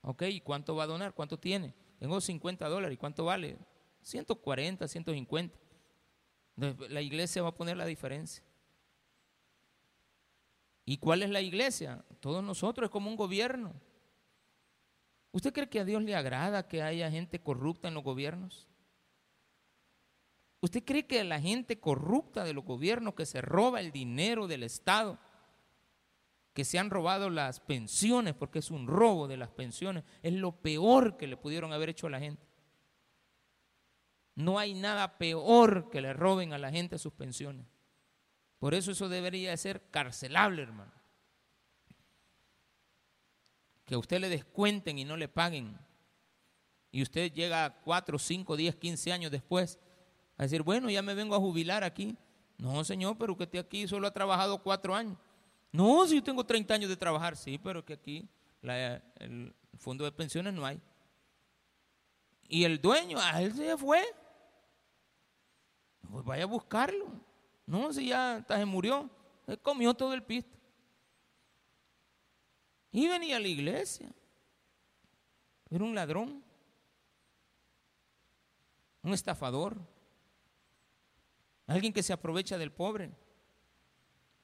Ok, 0.03 0.23
¿y 0.23 0.40
cuánto 0.40 0.75
va 0.75 0.85
a 0.85 0.88
donar? 0.88 1.14
¿Cuánto 1.14 1.38
tiene? 1.38 1.75
Tengo 1.99 2.21
50 2.21 2.68
dólares. 2.68 2.94
¿Y 2.94 2.99
cuánto 2.99 3.25
vale? 3.25 3.59
140, 4.03 4.88
150. 4.88 5.59
La 6.88 7.01
iglesia 7.01 7.42
va 7.42 7.51
a 7.51 7.55
poner 7.55 7.77
la 7.77 7.87
diferencia. 7.87 8.42
¿Y 10.85 10.97
cuál 10.97 11.23
es 11.23 11.31
la 11.31 11.40
iglesia? 11.40 12.05
Todos 12.21 12.42
nosotros, 12.42 12.87
es 12.87 12.90
como 12.90 13.11
un 13.11 13.16
gobierno. 13.16 13.75
¿Usted 15.33 15.53
cree 15.53 15.68
que 15.68 15.81
a 15.81 15.85
Dios 15.85 16.03
le 16.03 16.16
agrada 16.16 16.66
que 16.66 16.83
haya 16.83 17.11
gente 17.11 17.40
corrupta 17.40 17.88
en 17.88 17.94
los 17.94 18.03
gobiernos? 18.03 18.66
¿Usted 20.61 20.83
cree 20.83 21.07
que 21.07 21.23
la 21.23 21.40
gente 21.40 21.79
corrupta 21.79 22.42
de 22.42 22.55
los 22.55 22.64
gobiernos 22.64 23.14
que 23.14 23.27
se 23.27 23.40
roba 23.40 23.81
el 23.81 23.92
dinero 23.92 24.49
del 24.49 24.64
Estado, 24.64 25.18
que 26.59 26.64
se 26.64 26.77
han 26.77 26.90
robado 26.90 27.31
las 27.31 27.61
pensiones, 27.61 28.35
porque 28.35 28.59
es 28.59 28.73
un 28.73 28.88
robo 28.88 29.29
de 29.29 29.37
las 29.37 29.49
pensiones, 29.49 30.03
es 30.25 30.33
lo 30.33 30.51
peor 30.51 31.16
que 31.16 31.29
le 31.29 31.37
pudieron 31.37 31.73
haber 31.73 31.90
hecho 31.90 32.09
a 32.09 32.11
la 32.11 32.18
gente? 32.18 32.44
No 34.35 34.59
hay 34.59 34.75
nada 34.75 35.18
peor 35.18 35.88
que 35.88 36.01
le 36.01 36.12
roben 36.14 36.53
a 36.53 36.59
la 36.59 36.73
gente 36.73 36.99
sus 36.99 37.12
pensiones. 37.12 37.64
Por 38.59 38.75
eso 38.75 38.90
eso 38.90 39.09
debería 39.09 39.57
ser 39.57 39.88
carcelable, 39.92 40.62
hermano. 40.62 40.90
Que 43.85 43.94
a 43.94 43.99
usted 43.99 44.18
le 44.18 44.29
descuenten 44.29 44.99
y 44.99 45.05
no 45.05 45.16
le 45.16 45.29
paguen. 45.29 45.79
Y 46.90 47.03
usted 47.03 47.33
llega 47.33 47.79
4, 47.85 48.18
5, 48.18 48.57
10, 48.57 48.75
15 48.75 49.12
años 49.12 49.31
después 49.31 49.79
a 50.37 50.42
decir, 50.42 50.62
bueno, 50.62 50.90
ya 50.90 51.03
me 51.03 51.14
vengo 51.14 51.37
a 51.37 51.38
jubilar 51.38 51.85
aquí. 51.85 52.18
No, 52.57 52.83
señor, 52.83 53.16
pero 53.16 53.37
esté 53.38 53.61
aquí 53.61 53.87
solo 53.87 54.09
ha 54.09 54.12
trabajado 54.12 54.61
cuatro 54.61 54.97
años. 54.97 55.18
No, 55.70 56.07
si 56.07 56.16
yo 56.16 56.22
tengo 56.22 56.44
30 56.44 56.74
años 56.74 56.88
de 56.88 56.96
trabajar, 56.96 57.37
sí, 57.37 57.59
pero 57.59 57.85
que 57.85 57.94
aquí 57.94 58.28
el 58.62 59.54
fondo 59.76 60.04
de 60.04 60.12
pensiones 60.12 60.54
no 60.54 60.64
hay. 60.64 60.81
Y 62.48 62.64
el 62.64 62.81
dueño, 62.81 63.18
a 63.20 63.42
él 63.42 63.52
se 63.52 63.76
fue. 63.76 64.02
Pues 66.11 66.24
vaya 66.24 66.44
a 66.44 66.46
buscarlo. 66.46 67.07
No, 67.66 67.92
si 67.92 68.09
ya 68.09 68.37
hasta 68.37 68.57
se 68.57 68.64
murió. 68.64 69.11
Él 69.46 69.59
comió 69.61 69.92
todo 69.92 70.14
el 70.14 70.22
pisto. 70.22 70.57
Y 72.90 73.07
venía 73.07 73.37
a 73.37 73.40
la 73.40 73.48
iglesia. 73.48 74.11
Era 75.68 75.85
un 75.85 75.94
ladrón. 75.94 76.42
Un 79.02 79.12
estafador. 79.12 79.76
Alguien 81.66 81.92
que 81.92 82.02
se 82.02 82.14
aprovecha 82.14 82.57
del 82.57 82.72
pobre. 82.72 83.12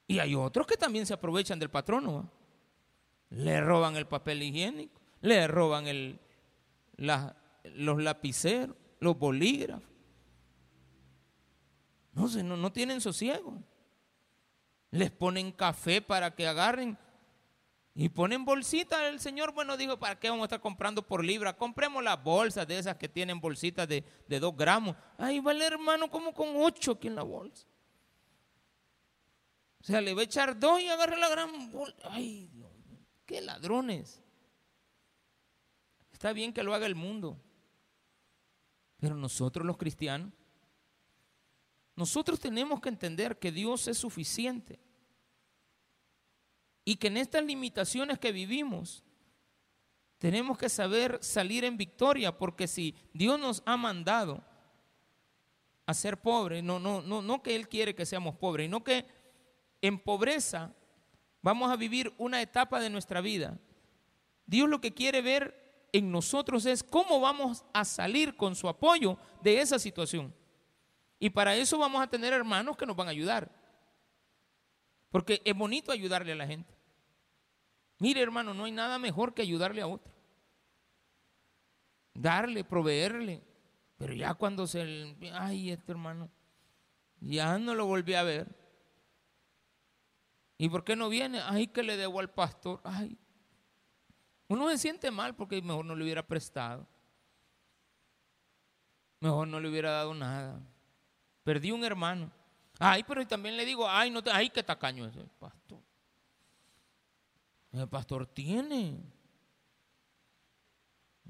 Y 0.06 0.18
hay 0.18 0.34
otros 0.34 0.66
que 0.66 0.76
también 0.76 1.06
se 1.06 1.14
aprovechan 1.14 1.58
del 1.58 1.70
patrono. 1.70 2.30
Le 3.30 3.60
roban 3.60 3.96
el 3.96 4.06
papel 4.06 4.42
higiénico, 4.42 5.00
le 5.20 5.46
roban 5.46 5.86
los 6.96 8.02
lapiceros, 8.02 8.76
los 9.00 9.18
bolígrafos. 9.18 9.88
No, 12.12 12.28
no, 12.28 12.56
no 12.56 12.72
tienen 12.72 13.00
sosiego. 13.00 13.58
Les 14.90 15.10
ponen 15.10 15.50
café 15.50 16.00
para 16.00 16.34
que 16.34 16.46
agarren 16.46 16.96
y 17.94 18.08
ponen 18.08 18.44
bolsitas. 18.44 19.02
El 19.02 19.18
Señor, 19.18 19.52
bueno, 19.52 19.76
dijo, 19.76 19.98
¿para 19.98 20.18
qué 20.18 20.28
vamos 20.28 20.44
a 20.44 20.46
estar 20.46 20.60
comprando 20.60 21.02
por 21.02 21.24
libra? 21.24 21.56
Compremos 21.56 22.04
las 22.04 22.22
bolsas 22.22 22.66
de 22.68 22.78
esas 22.78 22.96
que 22.96 23.08
tienen 23.08 23.40
bolsitas 23.40 23.88
de, 23.88 24.04
de 24.28 24.38
dos 24.38 24.56
gramos. 24.56 24.94
Ahí 25.18 25.40
vale, 25.40 25.66
hermano, 25.66 26.08
como 26.10 26.32
con 26.32 26.50
ocho 26.56 26.92
aquí 26.92 27.08
en 27.08 27.16
la 27.16 27.22
bolsa. 27.22 27.66
O 29.84 29.86
sea, 29.86 30.00
le 30.00 30.14
va 30.14 30.22
a 30.22 30.24
echar 30.24 30.58
dos 30.58 30.80
y 30.80 30.88
agarra 30.88 31.14
la 31.18 31.28
gran 31.28 31.70
bolsa. 31.70 31.94
Ay, 32.04 32.48
Dios, 32.50 32.72
qué 33.26 33.42
ladrones. 33.42 34.22
Está 36.10 36.32
bien 36.32 36.54
que 36.54 36.62
lo 36.62 36.72
haga 36.72 36.86
el 36.86 36.94
mundo. 36.94 37.38
Pero 38.96 39.14
nosotros 39.14 39.66
los 39.66 39.76
cristianos, 39.76 40.32
nosotros 41.96 42.40
tenemos 42.40 42.80
que 42.80 42.88
entender 42.88 43.38
que 43.38 43.52
Dios 43.52 43.86
es 43.86 43.98
suficiente. 43.98 44.80
Y 46.86 46.96
que 46.96 47.08
en 47.08 47.18
estas 47.18 47.44
limitaciones 47.44 48.18
que 48.18 48.32
vivimos, 48.32 49.04
tenemos 50.16 50.56
que 50.56 50.70
saber 50.70 51.18
salir 51.20 51.62
en 51.62 51.76
victoria, 51.76 52.38
porque 52.38 52.68
si 52.68 52.94
Dios 53.12 53.38
nos 53.38 53.62
ha 53.66 53.76
mandado 53.76 54.42
a 55.84 55.92
ser 55.92 56.22
pobres, 56.22 56.64
no, 56.64 56.80
no, 56.80 57.02
no, 57.02 57.20
no 57.20 57.42
que 57.42 57.54
Él 57.54 57.68
quiere 57.68 57.94
que 57.94 58.06
seamos 58.06 58.34
pobres, 58.36 58.70
no 58.70 58.82
que 58.82 59.13
en 59.84 59.98
pobreza 59.98 60.72
vamos 61.42 61.70
a 61.70 61.76
vivir 61.76 62.14
una 62.16 62.40
etapa 62.40 62.80
de 62.80 62.88
nuestra 62.88 63.20
vida. 63.20 63.58
Dios 64.46 64.66
lo 64.66 64.80
que 64.80 64.94
quiere 64.94 65.20
ver 65.20 65.86
en 65.92 66.10
nosotros 66.10 66.64
es 66.64 66.82
cómo 66.82 67.20
vamos 67.20 67.66
a 67.74 67.84
salir 67.84 68.34
con 68.34 68.54
su 68.54 68.66
apoyo 68.66 69.18
de 69.42 69.60
esa 69.60 69.78
situación. 69.78 70.34
Y 71.18 71.28
para 71.28 71.54
eso 71.54 71.76
vamos 71.76 72.02
a 72.02 72.06
tener 72.06 72.32
hermanos 72.32 72.78
que 72.78 72.86
nos 72.86 72.96
van 72.96 73.08
a 73.08 73.10
ayudar. 73.10 73.50
Porque 75.10 75.42
es 75.44 75.54
bonito 75.54 75.92
ayudarle 75.92 76.32
a 76.32 76.36
la 76.36 76.46
gente. 76.46 76.74
Mire, 77.98 78.22
hermano, 78.22 78.54
no 78.54 78.64
hay 78.64 78.72
nada 78.72 78.98
mejor 78.98 79.34
que 79.34 79.42
ayudarle 79.42 79.82
a 79.82 79.86
otro. 79.86 80.10
Darle, 82.14 82.64
proveerle. 82.64 83.42
Pero 83.98 84.14
ya 84.14 84.32
cuando 84.32 84.66
se... 84.66 85.14
Ay, 85.34 85.70
este 85.70 85.92
hermano, 85.92 86.30
ya 87.20 87.58
no 87.58 87.74
lo 87.74 87.84
volví 87.84 88.14
a 88.14 88.22
ver. 88.22 88.63
¿Y 90.56 90.68
por 90.68 90.84
qué 90.84 90.96
no 90.96 91.08
viene? 91.08 91.40
Ay, 91.40 91.66
que 91.66 91.82
le 91.82 91.96
debo 91.96 92.20
al 92.20 92.30
pastor. 92.30 92.80
Ay. 92.84 93.18
Uno 94.48 94.68
se 94.70 94.78
siente 94.78 95.10
mal 95.10 95.34
porque 95.34 95.60
mejor 95.62 95.84
no 95.84 95.96
le 95.96 96.04
hubiera 96.04 96.26
prestado. 96.26 96.86
Mejor 99.20 99.48
no 99.48 99.58
le 99.58 99.68
hubiera 99.68 99.90
dado 99.90 100.14
nada. 100.14 100.60
Perdí 101.42 101.70
un 101.70 101.84
hermano. 101.84 102.30
Ay, 102.78 103.04
pero 103.04 103.26
también 103.26 103.56
le 103.56 103.64
digo, 103.64 103.88
ay, 103.88 104.10
no 104.10 104.20
ay, 104.32 104.50
qué 104.50 104.62
tacaño 104.62 105.06
es 105.06 105.16
el 105.16 105.28
pastor. 105.28 105.80
El 107.72 107.88
pastor 107.88 108.26
tiene. 108.26 109.00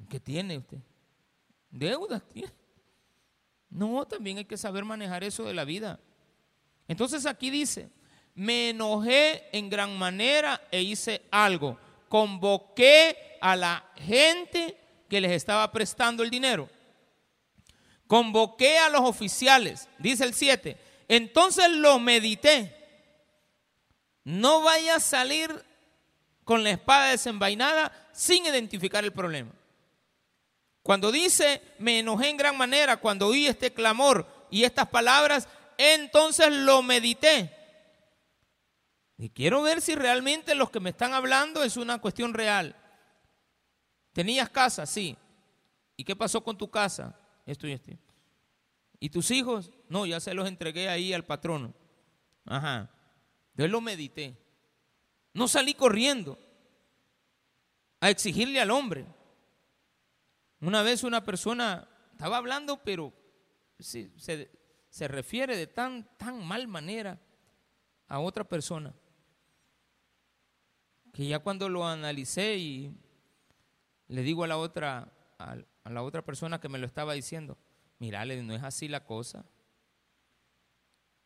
¿Qué 0.08 0.20
tiene 0.20 0.58
usted? 0.58 0.78
Deudas 1.70 2.22
tiene. 2.28 2.52
No, 3.70 4.06
también 4.06 4.38
hay 4.38 4.44
que 4.44 4.56
saber 4.56 4.84
manejar 4.84 5.24
eso 5.24 5.44
de 5.44 5.54
la 5.54 5.64
vida. 5.64 5.98
Entonces 6.86 7.26
aquí 7.26 7.50
dice, 7.50 7.90
me 8.34 8.70
enojé 8.70 9.48
en 9.52 9.70
gran 9.70 9.96
manera 9.96 10.60
e 10.70 10.82
hice 10.82 11.22
algo. 11.30 11.78
Convoqué 12.08 13.38
a 13.40 13.56
la 13.56 13.84
gente 13.96 14.76
que 15.08 15.20
les 15.20 15.32
estaba 15.32 15.70
prestando 15.70 16.22
el 16.22 16.30
dinero. 16.30 16.68
Convoqué 18.06 18.78
a 18.78 18.88
los 18.88 19.02
oficiales, 19.02 19.88
dice 19.98 20.24
el 20.24 20.34
7. 20.34 20.76
Entonces 21.08 21.70
lo 21.70 21.98
medité. 21.98 22.74
No 24.24 24.62
vaya 24.62 24.96
a 24.96 25.00
salir 25.00 25.64
con 26.44 26.62
la 26.62 26.70
espada 26.70 27.08
desenvainada 27.08 27.92
sin 28.12 28.46
identificar 28.46 29.04
el 29.04 29.12
problema. 29.12 29.52
Cuando 30.82 31.10
dice, 31.10 31.62
me 31.78 32.00
enojé 32.00 32.28
en 32.28 32.36
gran 32.36 32.56
manera 32.56 32.98
cuando 32.98 33.28
oí 33.28 33.46
este 33.46 33.72
clamor 33.72 34.26
y 34.50 34.64
estas 34.64 34.88
palabras, 34.88 35.48
entonces 35.78 36.50
lo 36.50 36.82
medité. 36.82 37.63
Y 39.16 39.30
quiero 39.30 39.62
ver 39.62 39.80
si 39.80 39.94
realmente 39.94 40.54
los 40.54 40.70
que 40.70 40.80
me 40.80 40.90
están 40.90 41.14
hablando 41.14 41.62
es 41.62 41.76
una 41.76 42.00
cuestión 42.00 42.34
real. 42.34 42.76
¿Tenías 44.12 44.48
casa? 44.50 44.86
Sí. 44.86 45.16
¿Y 45.96 46.04
qué 46.04 46.16
pasó 46.16 46.42
con 46.42 46.58
tu 46.58 46.70
casa? 46.70 47.18
Esto 47.46 47.66
y 47.66 47.72
esto. 47.72 47.92
¿Y 48.98 49.10
tus 49.10 49.30
hijos? 49.30 49.70
No, 49.88 50.06
ya 50.06 50.18
se 50.20 50.34
los 50.34 50.48
entregué 50.48 50.88
ahí 50.88 51.12
al 51.12 51.24
patrono. 51.24 51.74
Ajá. 52.44 52.90
Yo 53.54 53.68
lo 53.68 53.80
medité. 53.80 54.36
No 55.32 55.48
salí 55.48 55.74
corriendo 55.74 56.38
a 58.00 58.10
exigirle 58.10 58.60
al 58.60 58.70
hombre. 58.70 59.06
Una 60.60 60.82
vez 60.82 61.04
una 61.04 61.24
persona 61.24 61.88
estaba 62.12 62.38
hablando, 62.38 62.82
pero 62.82 63.12
se, 63.78 64.10
se, 64.88 65.08
refiere 65.08 65.56
de 65.56 65.66
tan, 65.66 66.08
tan 66.16 66.44
mal 66.46 66.68
manera 66.68 67.20
a 68.06 68.20
otra 68.20 68.44
persona, 68.44 68.94
que 71.14 71.28
ya 71.28 71.38
cuando 71.38 71.68
lo 71.68 71.86
analicé 71.86 72.56
y 72.56 72.92
le 74.08 74.22
digo 74.22 74.42
a 74.42 74.48
la 74.48 74.58
otra, 74.58 75.12
a, 75.38 75.56
la 75.88 76.02
otra 76.02 76.24
persona 76.24 76.60
que 76.60 76.68
me 76.68 76.78
lo 76.78 76.86
estaba 76.86 77.12
diciendo, 77.12 77.56
mira, 78.00 78.24
no 78.24 78.54
es 78.54 78.62
así 78.64 78.88
la 78.88 79.04
cosa. 79.04 79.46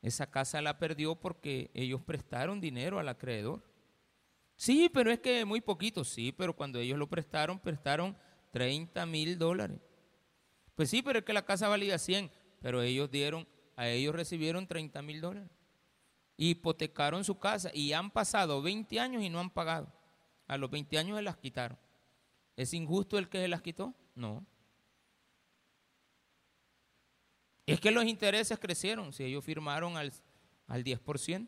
Esa 0.02 0.30
casa 0.30 0.60
la 0.60 0.78
perdió 0.78 1.16
porque 1.16 1.70
ellos 1.72 2.02
prestaron 2.02 2.60
dinero 2.60 2.98
al 2.98 3.08
acreedor. 3.08 3.62
Sí, 4.56 4.90
pero 4.92 5.10
es 5.10 5.20
que 5.20 5.46
muy 5.46 5.62
poquito, 5.62 6.04
sí, 6.04 6.32
pero 6.32 6.54
cuando 6.54 6.78
ellos 6.78 6.98
lo 6.98 7.08
prestaron, 7.08 7.58
prestaron 7.58 8.14
30 8.52 9.06
mil 9.06 9.38
dólares. 9.38 9.80
Pues 10.74 10.90
sí, 10.90 11.00
pero 11.00 11.20
es 11.20 11.24
que 11.24 11.32
la 11.32 11.46
casa 11.46 11.66
valía 11.66 11.98
100, 11.98 12.30
pero 12.60 12.82
ellos 12.82 13.10
dieron, 13.10 13.48
a 13.74 13.88
ellos 13.88 14.14
recibieron 14.14 14.66
30 14.66 15.00
mil 15.00 15.22
dólares. 15.22 15.50
Hipotecaron 16.38 17.24
su 17.24 17.38
casa 17.38 17.70
y 17.74 17.92
han 17.92 18.10
pasado 18.10 18.62
20 18.62 18.98
años 18.98 19.22
y 19.22 19.28
no 19.28 19.40
han 19.40 19.50
pagado. 19.50 19.92
A 20.46 20.56
los 20.56 20.70
20 20.70 20.96
años 20.96 21.18
se 21.18 21.22
las 21.22 21.36
quitaron. 21.36 21.76
¿Es 22.56 22.72
injusto 22.72 23.18
el 23.18 23.28
que 23.28 23.38
se 23.38 23.48
las 23.48 23.60
quitó? 23.60 23.92
No. 24.14 24.46
Es 27.66 27.80
que 27.80 27.90
los 27.90 28.04
intereses 28.04 28.58
crecieron 28.58 29.12
si 29.12 29.24
ellos 29.24 29.44
firmaron 29.44 29.96
al, 29.96 30.12
al 30.68 30.84
10%. 30.84 31.46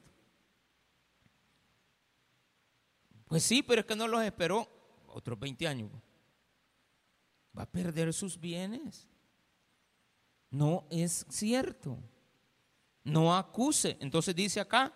Pues 3.27 3.45
sí, 3.45 3.63
pero 3.63 3.81
es 3.81 3.87
que 3.87 3.95
no 3.97 4.09
los 4.09 4.23
esperó 4.23 4.69
otros 5.07 5.39
20 5.39 5.69
años. 5.69 5.91
Va 7.57 7.63
a 7.63 7.71
perder 7.71 8.13
sus 8.13 8.39
bienes. 8.39 9.09
No 10.51 10.85
es 10.91 11.25
cierto. 11.29 11.97
No 13.05 13.37
acuse. 13.37 13.97
Entonces 14.01 14.35
dice 14.35 14.61
acá, 14.61 14.93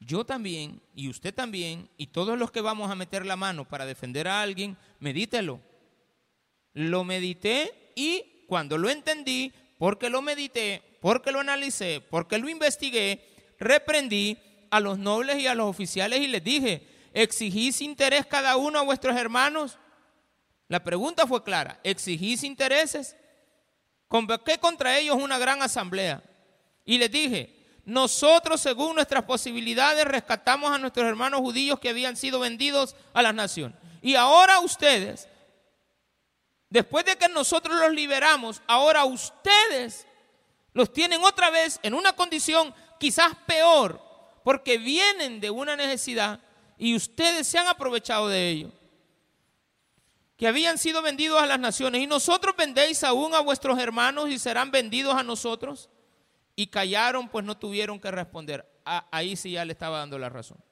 yo 0.00 0.24
también 0.24 0.82
y 0.94 1.08
usted 1.08 1.34
también 1.34 1.90
y 1.96 2.08
todos 2.08 2.38
los 2.38 2.50
que 2.50 2.62
vamos 2.62 2.90
a 2.90 2.94
meter 2.94 3.26
la 3.26 3.36
mano 3.36 3.68
para 3.68 3.84
defender 3.84 4.26
a 4.26 4.40
alguien, 4.40 4.76
medítelo. 4.98 5.60
Lo 6.72 7.04
medité 7.04 7.92
y 7.94 8.44
cuando 8.48 8.78
lo 8.78 8.88
entendí, 8.88 9.52
porque 9.78 10.08
lo 10.08 10.22
medité, 10.22 10.82
porque 11.00 11.32
lo 11.32 11.40
analicé, 11.40 12.00
porque 12.00 12.38
lo 12.38 12.48
investigué, 12.48 13.54
reprendí 13.58 14.38
a 14.70 14.80
los 14.80 14.98
nobles 14.98 15.38
y 15.38 15.46
a 15.46 15.54
los 15.54 15.68
oficiales 15.68 16.20
y 16.20 16.28
les 16.28 16.42
dije, 16.42 16.86
¿exigís 17.12 17.80
interés 17.80 18.24
cada 18.24 18.56
uno 18.56 18.78
a 18.78 18.82
vuestros 18.84 19.16
hermanos? 19.16 19.78
La 20.68 20.82
pregunta 20.82 21.26
fue 21.26 21.42
clara, 21.42 21.80
¿exigís 21.82 22.42
intereses? 22.44 23.16
Convoqué 24.08 24.58
contra 24.58 24.98
ellos 24.98 25.16
una 25.16 25.38
gran 25.38 25.62
asamblea 25.62 26.22
y 26.90 26.98
les 26.98 27.12
dije, 27.12 27.54
nosotros 27.84 28.60
según 28.60 28.96
nuestras 28.96 29.22
posibilidades 29.22 30.04
rescatamos 30.04 30.72
a 30.72 30.78
nuestros 30.78 31.06
hermanos 31.06 31.38
judíos 31.38 31.78
que 31.78 31.88
habían 31.88 32.16
sido 32.16 32.40
vendidos 32.40 32.96
a 33.12 33.22
las 33.22 33.32
naciones. 33.32 33.78
Y 34.02 34.16
ahora 34.16 34.58
ustedes, 34.58 35.28
después 36.68 37.04
de 37.04 37.14
que 37.14 37.28
nosotros 37.28 37.78
los 37.78 37.92
liberamos, 37.92 38.60
ahora 38.66 39.04
ustedes 39.04 40.04
los 40.72 40.92
tienen 40.92 41.22
otra 41.22 41.50
vez 41.50 41.78
en 41.84 41.94
una 41.94 42.12
condición 42.14 42.74
quizás 42.98 43.36
peor, 43.46 44.02
porque 44.42 44.76
vienen 44.76 45.40
de 45.40 45.50
una 45.50 45.76
necesidad 45.76 46.40
y 46.76 46.96
ustedes 46.96 47.46
se 47.46 47.58
han 47.58 47.68
aprovechado 47.68 48.26
de 48.26 48.48
ello. 48.48 48.72
Que 50.36 50.48
habían 50.48 50.76
sido 50.76 51.02
vendidos 51.02 51.40
a 51.40 51.46
las 51.46 51.60
naciones 51.60 52.02
y 52.02 52.08
nosotros 52.08 52.56
vendéis 52.58 53.04
aún 53.04 53.32
a 53.32 53.38
vuestros 53.38 53.78
hermanos 53.78 54.28
y 54.28 54.40
serán 54.40 54.72
vendidos 54.72 55.14
a 55.14 55.22
nosotros 55.22 55.88
y 56.60 56.66
callaron, 56.66 57.26
pues 57.30 57.42
no 57.42 57.56
tuvieron 57.56 57.98
que 57.98 58.10
responder. 58.10 58.70
ahí 58.84 59.34
sí 59.34 59.52
ya 59.52 59.64
le 59.64 59.72
estaba 59.72 60.00
dando 60.00 60.18
la 60.18 60.28
razón. 60.28 60.62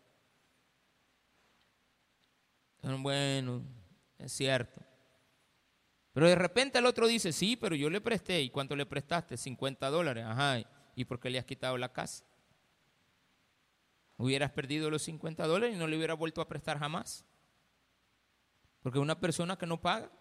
Bueno, 2.83 3.62
es 4.18 4.31
cierto. 4.33 4.83
Pero 6.12 6.29
de 6.29 6.35
repente 6.35 6.79
el 6.79 6.85
otro 6.85 7.07
dice, 7.07 7.33
sí, 7.33 7.57
pero 7.57 7.74
yo 7.74 7.88
le 7.88 8.03
presté. 8.03 8.42
¿Y 8.42 8.51
cuánto 8.51 8.77
le 8.77 8.85
prestaste? 8.85 9.38
50 9.38 9.88
dólares. 9.88 10.27
Ajá. 10.27 10.59
¿Y 10.94 11.07
por 11.07 11.18
qué 11.20 11.31
le 11.31 11.38
has 11.38 11.46
quitado 11.46 11.79
la 11.79 11.90
casa? 11.90 12.22
Hubieras 14.18 14.51
perdido 14.51 14.90
los 14.90 15.01
50 15.01 15.46
dólares 15.46 15.74
y 15.74 15.79
no 15.79 15.87
le 15.87 15.96
hubiera 15.96 16.12
vuelto 16.12 16.42
a 16.42 16.48
prestar 16.48 16.79
jamás. 16.79 17.24
Porque 18.83 18.98
una 18.98 19.18
persona 19.18 19.57
que 19.57 19.66
no 19.66 19.81
paga. 19.81 20.12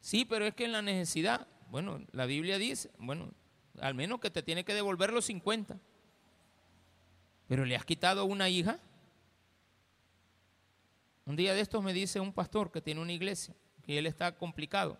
Sí, 0.00 0.26
pero 0.26 0.44
es 0.44 0.54
que 0.54 0.66
en 0.66 0.72
la 0.72 0.82
necesidad, 0.82 1.48
bueno, 1.70 2.04
la 2.12 2.26
Biblia 2.26 2.58
dice, 2.58 2.90
bueno, 2.98 3.32
al 3.78 3.94
menos 3.94 4.20
que 4.20 4.30
te 4.30 4.42
tiene 4.42 4.64
que 4.64 4.74
devolver 4.74 5.12
los 5.12 5.26
50. 5.26 5.78
Pero 7.46 7.64
le 7.64 7.76
has 7.76 7.84
quitado 7.84 8.24
una 8.24 8.48
hija. 8.48 8.80
Un 11.24 11.36
día 11.36 11.54
de 11.54 11.60
estos 11.60 11.82
me 11.82 11.92
dice 11.92 12.20
un 12.20 12.32
pastor 12.32 12.70
que 12.70 12.80
tiene 12.80 13.00
una 13.00 13.12
iglesia, 13.12 13.54
que 13.82 13.98
él 13.98 14.06
está 14.06 14.36
complicado, 14.36 14.98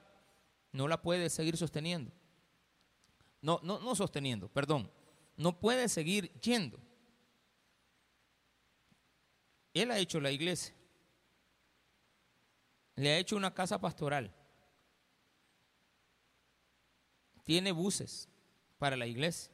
no 0.73 0.87
la 0.87 1.03
puede 1.03 1.29
seguir 1.31 1.57
sosteniendo. 1.57 2.13
No, 3.43 3.61
no, 3.63 3.81
no 3.81 3.95
sosteniendo, 3.95 4.49
perdón. 4.49 4.91
No 5.37 5.59
puede 5.59 5.89
seguir 5.89 6.33
yendo. 6.41 6.79
Él 9.73 9.91
ha 9.91 9.99
hecho 9.99 10.21
la 10.21 10.31
iglesia. 10.31 10.75
Le 12.97 13.11
ha 13.11 13.19
hecho 13.19 13.37
una 13.37 13.55
casa 13.55 13.81
pastoral. 13.81 14.35
Tiene 17.45 17.73
buses 17.73 18.30
para 18.81 18.97
la 18.97 19.07
iglesia. 19.07 19.53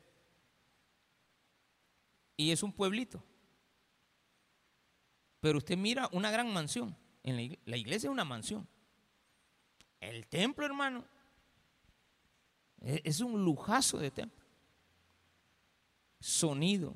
Y 2.37 2.53
es 2.53 2.63
un 2.63 2.73
pueblito. 2.73 3.23
Pero 5.41 5.59
usted 5.59 5.77
mira 5.77 6.09
una 6.13 6.31
gran 6.31 6.53
mansión. 6.53 6.97
En 7.25 7.59
la, 7.65 7.77
iglesia, 7.77 8.07
es 8.07 8.13
una 8.13 8.25
mansión. 8.25 8.69
El 9.99 10.29
templo, 10.29 10.65
hermano, 10.65 11.05
e, 12.81 13.03
es 13.05 13.21
un 13.21 13.45
lujazo 13.45 13.99
de 13.99 14.13
templo. 14.13 14.47
Sonido, 16.21 16.95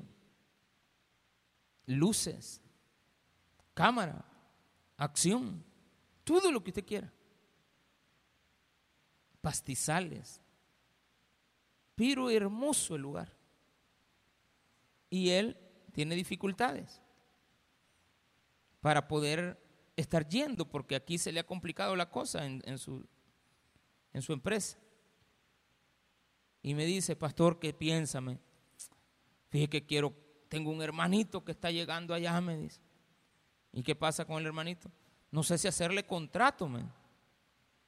luces, 1.85 2.61
cámara, 3.73 4.23
acción, 4.95 5.65
todo 6.23 6.49
lo 6.49 6.63
que 6.63 6.69
usted 6.69 6.85
quiera. 6.85 7.11
Pastizales, 9.41 10.39
pero 12.01 12.31
hermoso 12.31 12.95
el 12.95 13.03
lugar. 13.03 13.31
Y 15.07 15.29
él 15.29 15.55
tiene 15.91 16.15
dificultades 16.15 16.99
para 18.79 19.07
poder 19.07 19.63
estar 19.95 20.27
yendo, 20.27 20.67
porque 20.67 20.95
aquí 20.95 21.19
se 21.19 21.31
le 21.31 21.41
ha 21.41 21.45
complicado 21.45 21.95
la 21.95 22.09
cosa 22.09 22.43
en, 22.43 22.77
su, 22.79 23.05
en 24.13 24.23
su 24.23 24.33
empresa. 24.33 24.79
Y 26.63 26.73
me 26.73 26.87
dice, 26.87 27.15
pastor, 27.15 27.59
¿qué 27.59 27.71
piénsame? 27.71 28.39
Fíjese 29.49 29.69
que 29.69 29.85
quiero, 29.85 30.11
tengo 30.49 30.71
un 30.71 30.81
hermanito 30.81 31.45
que 31.45 31.51
está 31.51 31.69
llegando 31.69 32.15
allá, 32.15 32.41
me 32.41 32.57
dice. 32.57 32.81
¿Y 33.73 33.83
qué 33.83 33.93
pasa 33.93 34.25
con 34.25 34.39
el 34.39 34.47
hermanito? 34.47 34.91
No 35.29 35.43
sé 35.43 35.55
si 35.59 35.67
hacerle 35.67 36.03
contrato, 36.03 36.67
me. 36.67 36.83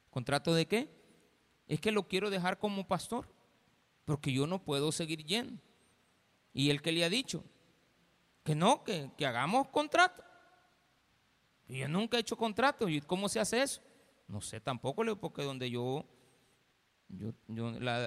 ¿Contrato 0.08 0.54
de 0.54 0.68
qué? 0.68 0.88
Es 1.66 1.80
que 1.80 1.90
lo 1.90 2.06
quiero 2.06 2.30
dejar 2.30 2.60
como 2.60 2.86
pastor 2.86 3.33
porque 4.04 4.32
yo 4.32 4.46
no 4.46 4.62
puedo 4.62 4.92
seguir 4.92 5.24
yendo. 5.24 5.60
Y 6.52 6.70
el 6.70 6.82
que 6.82 6.92
le 6.92 7.04
ha 7.04 7.08
dicho 7.08 7.44
que 8.44 8.54
no, 8.54 8.84
que, 8.84 9.10
hagamos 9.26 9.68
contrato. 9.68 10.22
Y 11.66 11.78
yo 11.78 11.88
nunca 11.88 12.18
he 12.18 12.20
hecho 12.20 12.36
contrato. 12.36 12.88
¿Y 12.88 13.00
cómo 13.00 13.28
se 13.28 13.40
hace 13.40 13.62
eso? 13.62 13.80
No 14.28 14.40
sé 14.40 14.60
tampoco, 14.60 15.02
porque 15.16 15.42
donde 15.42 15.70
yo, 15.70 16.04
yo, 17.08 17.32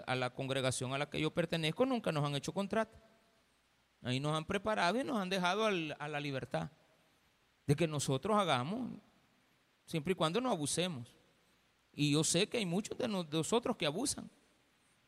a 0.06 0.16
la 0.16 0.30
congregación 0.30 0.94
a 0.94 0.98
la 0.98 1.10
que 1.10 1.20
yo 1.20 1.32
pertenezco 1.32 1.86
nunca 1.86 2.12
nos 2.12 2.24
han 2.24 2.36
hecho 2.36 2.54
contrato. 2.54 2.98
Ahí 4.04 4.20
nos 4.20 4.38
han 4.38 4.46
preparado 4.46 5.00
y 5.00 5.04
nos 5.04 5.18
han 5.18 5.30
dejado 5.30 5.66
a 5.66 6.08
la 6.08 6.20
libertad 6.20 6.70
de 7.66 7.76
que 7.76 7.88
nosotros 7.88 8.38
hagamos, 8.38 8.92
siempre 9.86 10.14
y 10.14 10.16
cuando 10.16 10.40
no 10.40 10.52
abusemos. 10.52 11.14
Y 11.94 12.12
yo 12.12 12.24
sé 12.24 12.48
que 12.48 12.58
hay 12.58 12.66
muchos 12.66 12.98
de 12.98 13.08
nosotros 13.08 13.76
que 13.76 13.88
abusan. 13.88 14.30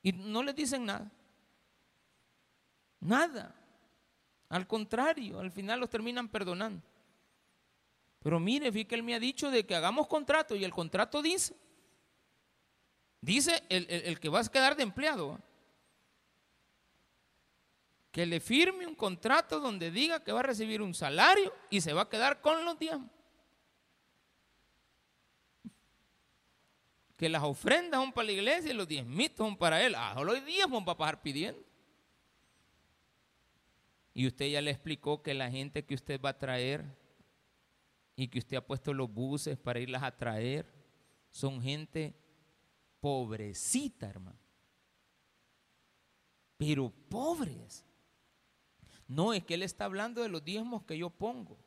Y 0.01 0.13
no 0.13 0.43
les 0.43 0.55
dicen 0.55 0.85
nada. 0.85 1.11
Nada. 2.99 3.55
Al 4.49 4.65
contrario, 4.67 5.39
al 5.39 5.51
final 5.51 5.79
los 5.79 5.89
terminan 5.89 6.27
perdonando. 6.27 6.81
Pero 8.21 8.39
mire, 8.39 8.71
fíjate 8.71 8.87
que 8.87 8.95
él 8.95 9.03
me 9.03 9.15
ha 9.15 9.19
dicho 9.19 9.49
de 9.51 9.65
que 9.65 9.75
hagamos 9.75 10.07
contrato 10.07 10.55
y 10.55 10.63
el 10.63 10.73
contrato 10.73 11.21
dice 11.21 11.55
Dice 13.21 13.63
el, 13.67 13.85
el 13.89 14.19
que 14.19 14.29
va 14.29 14.39
a 14.39 14.45
quedar 14.45 14.75
de 14.75 14.83
empleado 14.83 15.39
que 18.11 18.25
le 18.25 18.39
firme 18.39 18.87
un 18.87 18.95
contrato 18.95 19.59
donde 19.59 19.91
diga 19.91 20.23
que 20.23 20.31
va 20.31 20.39
a 20.39 20.43
recibir 20.43 20.81
un 20.81 20.93
salario 20.93 21.53
y 21.69 21.81
se 21.81 21.93
va 21.93 22.03
a 22.03 22.09
quedar 22.09 22.41
con 22.41 22.65
los 22.65 22.77
diezmos. 22.79 23.09
Que 27.19 27.27
las 27.27 27.43
ofrendas 27.43 27.99
son 27.99 28.13
para 28.13 28.27
la 28.27 28.31
iglesia 28.31 28.71
y 28.71 28.73
los 28.73 28.87
diezmitos 28.87 29.45
son 29.45 29.57
para 29.57 29.85
él. 29.85 29.93
Ah, 29.95 30.13
solo 30.15 30.31
hay 30.31 30.39
diezmos 30.39 30.87
va 30.87 30.93
a 30.93 30.97
pasar 30.97 31.21
pidiendo. 31.21 31.61
Y 34.13 34.25
usted 34.25 34.47
ya 34.47 34.61
le 34.61 34.71
explicó 34.71 35.21
que 35.21 35.33
la 35.33 35.51
gente 35.51 35.85
que 35.85 35.95
usted 35.95 36.19
va 36.19 36.29
a 36.29 36.39
traer 36.39 36.85
y 38.15 38.29
que 38.29 38.39
usted 38.39 38.55
ha 38.55 38.65
puesto 38.65 38.93
los 38.93 39.13
buses 39.13 39.57
para 39.57 39.81
irlas 39.81 40.01
a 40.01 40.15
traer 40.15 40.65
son 41.29 41.61
gente 41.61 42.15
pobrecita, 43.01 44.07
hermano. 44.07 44.39
Pero 46.57 46.89
pobres. 47.09 47.85
No, 49.07 49.33
es 49.33 49.43
que 49.43 49.55
él 49.55 49.63
está 49.63 49.85
hablando 49.85 50.21
de 50.21 50.29
los 50.29 50.43
diezmos 50.43 50.83
que 50.83 50.97
yo 50.97 51.09
pongo. 51.09 51.57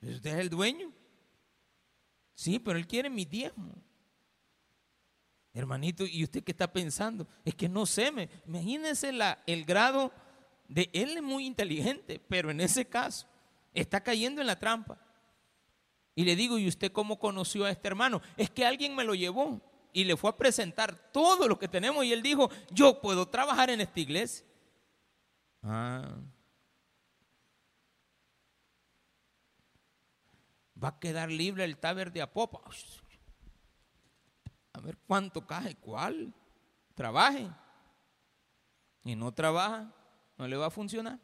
¿Usted 0.00 0.30
es 0.30 0.38
el 0.38 0.48
dueño? 0.48 1.03
Sí, 2.34 2.58
pero 2.58 2.78
él 2.78 2.86
quiere 2.86 3.08
mi 3.08 3.24
diezmo. 3.24 3.74
Hermanito, 5.52 6.04
¿y 6.04 6.24
usted 6.24 6.42
qué 6.42 6.50
está 6.50 6.72
pensando? 6.72 7.28
Es 7.44 7.54
que 7.54 7.68
no 7.68 7.86
sé, 7.86 8.10
me, 8.10 8.28
imagínense 8.46 9.12
la, 9.12 9.42
el 9.46 9.64
grado 9.64 10.12
de 10.68 10.90
él 10.92 11.16
es 11.16 11.22
muy 11.22 11.46
inteligente, 11.46 12.20
pero 12.28 12.50
en 12.50 12.60
ese 12.60 12.86
caso 12.86 13.28
está 13.72 14.02
cayendo 14.02 14.40
en 14.40 14.48
la 14.48 14.58
trampa. 14.58 14.98
Y 16.16 16.24
le 16.24 16.34
digo, 16.34 16.58
¿y 16.58 16.66
usted 16.66 16.90
cómo 16.90 17.18
conoció 17.18 17.64
a 17.64 17.70
este 17.70 17.86
hermano? 17.86 18.20
Es 18.36 18.50
que 18.50 18.66
alguien 18.66 18.96
me 18.96 19.04
lo 19.04 19.14
llevó 19.14 19.60
y 19.92 20.04
le 20.04 20.16
fue 20.16 20.30
a 20.30 20.36
presentar 20.36 21.12
todo 21.12 21.46
lo 21.46 21.58
que 21.58 21.68
tenemos 21.68 22.04
y 22.04 22.12
él 22.12 22.22
dijo, 22.22 22.50
yo 22.70 23.00
puedo 23.00 23.26
trabajar 23.28 23.70
en 23.70 23.80
esta 23.80 24.00
iglesia. 24.00 24.44
Ah. 25.62 26.16
Va 30.84 30.88
a 30.88 31.00
quedar 31.00 31.30
libre 31.30 31.64
el 31.64 31.78
taber 31.78 32.12
de 32.12 32.20
Apopa. 32.20 32.60
A 34.74 34.80
ver 34.80 34.98
cuánto 35.06 35.46
cae, 35.46 35.76
cuál. 35.76 36.34
Trabaje. 36.94 37.50
Y 39.02 39.16
no 39.16 39.32
trabaja, 39.32 39.90
no 40.36 40.46
le 40.46 40.56
va 40.58 40.66
a 40.66 40.70
funcionar. 40.70 41.18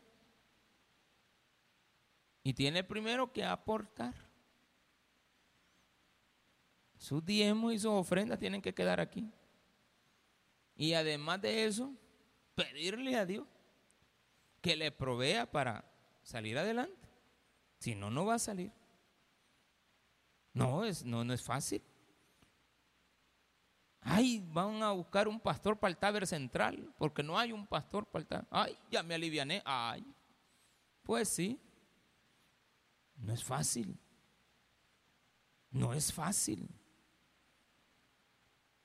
Y 2.43 2.55
tiene 2.55 2.83
primero 2.83 3.31
que 3.31 3.45
aportar. 3.45 4.15
Sus 6.97 7.23
diezmos 7.23 7.75
y 7.75 7.79
sus 7.79 7.93
ofrendas 7.93 8.39
tienen 8.39 8.63
que 8.63 8.75
quedar 8.75 8.99
aquí. 8.99 9.31
Y 10.75 10.95
además 10.95 11.43
de 11.43 11.67
eso, 11.67 11.93
pedirle 12.55 13.17
a 13.17 13.27
Dios 13.27 13.47
que 14.63 14.75
le 14.75 14.91
provea 14.91 15.51
para 15.51 15.85
salir 16.23 16.57
adelante. 16.57 17.09
Si 17.79 17.95
no, 17.95 18.11
no 18.11 18.25
va 18.25 18.35
a 18.35 18.39
salir. 18.39 18.80
No, 20.53 20.85
es, 20.85 21.05
no, 21.05 21.25
no 21.25 21.33
es 21.33 21.43
fácil. 21.43 21.83
Ay, 24.01 24.43
van 24.53 24.83
a 24.83 24.93
buscar 24.93 25.29
un 25.29 25.39
pastor 25.39 25.79
para 25.79 25.91
el 25.91 25.99
taber 25.99 26.27
central, 26.27 26.93
porque 26.99 27.23
no 27.23 27.39
hay 27.39 27.53
un 27.53 27.67
pastor 27.67 28.07
para 28.07 28.23
el 28.23 28.27
taber. 28.27 28.47
Ay, 28.51 28.79
ya 28.91 29.03
me 29.03 29.15
aliviané. 29.15 29.63
Ay, 29.65 30.05
pues 31.03 31.29
sí. 31.29 31.61
No 33.17 33.33
es 33.33 33.45
fácil. 33.45 33.99
No 35.71 35.93
es 35.93 36.13
fácil. 36.13 36.69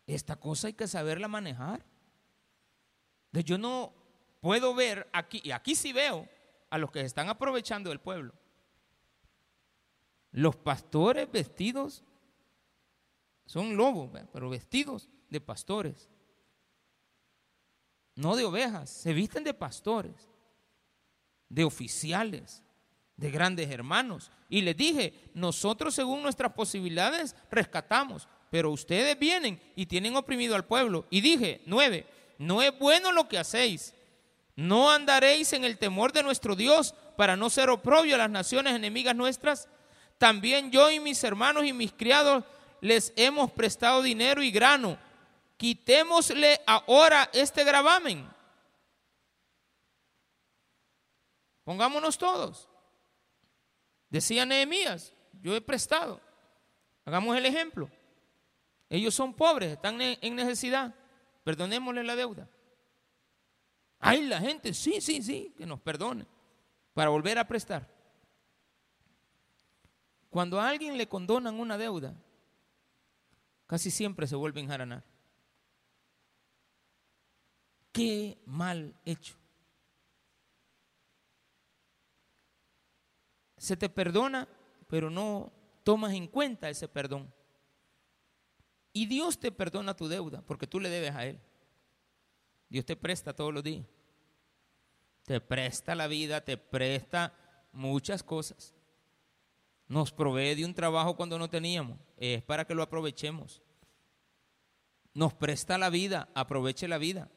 Esta 0.06 0.36
cosa 0.36 0.68
hay 0.68 0.74
que 0.74 0.88
saberla 0.88 1.28
manejar. 1.28 1.84
Yo 3.32 3.58
no 3.58 3.94
puedo 4.40 4.76
ver 4.76 5.10
aquí, 5.12 5.42
y 5.44 5.52
aquí 5.52 5.76
sí 5.76 5.92
veo 5.92 6.28
a 6.70 6.78
los 6.78 6.92
que 6.92 7.00
se 7.00 7.06
están 7.06 7.30
aprovechando 7.30 7.90
del 7.90 8.00
pueblo. 8.00 8.34
Los 10.36 10.58
pastores 10.58 11.32
vestidos 11.32 12.04
son 13.46 13.78
lobos, 13.78 14.12
pero 14.34 14.50
vestidos 14.50 15.08
de 15.30 15.40
pastores. 15.40 16.10
No 18.16 18.36
de 18.36 18.44
ovejas, 18.44 18.90
se 18.90 19.14
visten 19.14 19.46
de 19.46 19.54
pastores, 19.54 20.30
de 21.48 21.64
oficiales, 21.64 22.62
de 23.16 23.32
grandes 23.32 23.70
hermanos. 23.70 24.30
Y 24.50 24.62
les 24.62 24.76
dije, 24.76 25.14
nosotros 25.34 25.96
según 25.96 26.22
nuestras 26.22 26.52
posibilidades 26.52 27.34
rescatamos, 27.50 28.28
pero 28.52 28.72
ustedes 28.72 29.18
vienen 29.18 29.58
y 29.78 29.86
tienen 29.86 30.18
oprimido 30.18 30.56
al 30.56 30.66
pueblo. 30.66 31.06
Y 31.10 31.22
dije, 31.22 31.62
nueve, 31.66 32.06
no 32.40 32.62
es 32.62 32.78
bueno 32.78 33.14
lo 33.14 33.30
que 33.30 33.38
hacéis. 33.38 33.94
No 34.58 34.92
andaréis 34.92 35.54
en 35.54 35.64
el 35.64 35.78
temor 35.78 36.12
de 36.12 36.24
nuestro 36.24 36.58
Dios 36.58 36.94
para 37.16 37.38
no 37.38 37.50
ser 37.50 37.70
oprobio 37.70 38.16
a 38.16 38.18
las 38.18 38.30
naciones 38.30 38.76
enemigas 38.76 39.16
nuestras. 39.16 39.70
También 40.26 40.72
yo 40.72 40.90
y 40.90 41.00
mis 41.00 41.24
hermanos 41.24 41.66
y 41.66 41.72
mis 41.72 41.94
criados 41.94 42.44
les 42.82 43.14
hemos 43.16 43.52
prestado 43.52 44.02
dinero 44.02 44.42
y 44.42 44.50
grano. 44.50 44.98
Quitémosle 45.56 46.62
ahora 46.66 47.30
este 47.32 47.64
gravamen. 47.64 48.28
Pongámonos 51.64 52.18
todos. 52.18 52.68
Decía 54.10 54.48
Nehemías, 54.48 55.14
yo 55.44 55.56
he 55.56 55.62
prestado. 55.62 56.20
Hagamos 57.06 57.38
el 57.38 57.46
ejemplo. 57.46 57.88
Ellos 58.90 59.14
son 59.14 59.32
pobres, 59.32 59.74
están 59.74 60.02
en 60.02 60.36
necesidad. 60.36 60.96
Perdonémosle 61.44 62.04
la 62.04 62.16
deuda. 62.16 62.50
Hay 64.00 64.24
la 64.24 64.40
gente, 64.40 64.74
sí, 64.74 65.02
sí, 65.02 65.22
sí, 65.22 65.54
que 65.56 65.68
nos 65.68 65.80
perdone 65.82 66.26
para 66.96 67.12
volver 67.12 67.38
a 67.38 67.48
prestar. 67.48 67.95
Cuando 70.36 70.60
a 70.60 70.68
alguien 70.68 70.98
le 70.98 71.08
condonan 71.08 71.62
una 71.62 71.78
deuda, 71.78 72.14
casi 73.68 73.90
siempre 73.90 74.28
se 74.28 74.36
vuelve 74.36 74.60
a 74.60 74.64
enjaranar. 74.66 75.02
Qué 77.94 78.38
mal 78.46 78.94
hecho. 79.06 79.38
Se 83.56 83.78
te 83.78 83.88
perdona, 83.88 84.46
pero 84.90 85.10
no 85.10 85.54
tomas 85.86 86.12
en 86.12 86.28
cuenta 86.28 86.70
ese 86.70 86.90
perdón. 86.90 87.34
Y 88.92 89.06
Dios 89.06 89.40
te 89.40 89.54
perdona 89.54 89.96
tu 89.96 90.10
deuda 90.10 90.42
porque 90.42 90.68
tú 90.68 90.82
le 90.82 90.90
debes 90.90 91.16
a 91.16 91.26
Él. 91.26 91.40
Dios 92.68 92.86
te 92.86 92.98
presta 92.98 93.34
todos 93.34 93.54
los 93.54 93.64
días. 93.64 93.86
Te 95.24 95.40
presta 95.40 95.96
la 95.96 96.08
vida, 96.08 96.42
te 96.42 96.58
presta 96.58 97.34
muchas 97.72 98.22
cosas. 98.22 98.75
Nos 99.88 100.12
provee 100.12 100.56
de 100.56 100.66
un 100.66 100.74
trabajo 100.74 101.16
cuando 101.16 101.38
no 101.38 101.50
teníamos. 101.50 102.00
Es 102.18 102.42
para 102.44 102.66
que 102.66 102.76
lo 102.76 102.84
aprovechemos. 102.84 103.62
Nos 105.14 105.34
presta 105.34 105.78
la 105.78 105.90
vida, 105.90 106.30
aproveche 106.34 106.88
la 106.88 106.98
vida. 106.98 107.30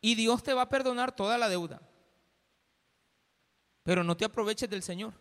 Y 0.00 0.14
Dios 0.16 0.42
te 0.42 0.52
va 0.52 0.62
a 0.62 0.68
perdonar 0.68 1.14
toda 1.14 1.38
la 1.38 1.48
deuda. 1.48 1.80
Pero 3.82 4.02
no 4.02 4.16
te 4.16 4.24
aproveches 4.24 4.68
del 4.68 4.82
Señor. 4.82 5.14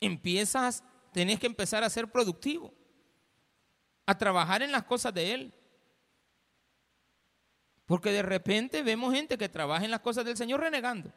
Empiezas, 0.00 0.82
tenés 1.12 1.38
que 1.38 1.46
empezar 1.46 1.84
a 1.84 1.90
ser 1.90 2.10
productivo 2.10 2.74
a 4.06 4.18
trabajar 4.18 4.62
en 4.62 4.72
las 4.72 4.84
cosas 4.84 5.14
de 5.14 5.32
Él. 5.32 5.54
Porque 7.86 8.10
de 8.10 8.22
repente 8.22 8.82
vemos 8.82 9.14
gente 9.14 9.38
que 9.38 9.48
trabaja 9.48 9.84
en 9.84 9.90
las 9.90 10.00
cosas 10.00 10.24
del 10.24 10.36
Señor 10.36 10.60
renegando. 10.60 11.12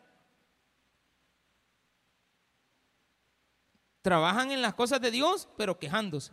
Trabajan 4.07 4.51
en 4.51 4.61
las 4.61 4.73
cosas 4.73 5.01
de 5.01 5.11
Dios, 5.11 5.49
pero 5.57 5.77
quejándose. 5.77 6.31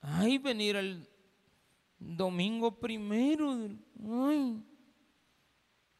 Ay, 0.00 0.38
venir 0.38 0.74
el 0.74 1.08
domingo 2.00 2.80
primero. 2.80 3.52
Ay, 4.04 4.60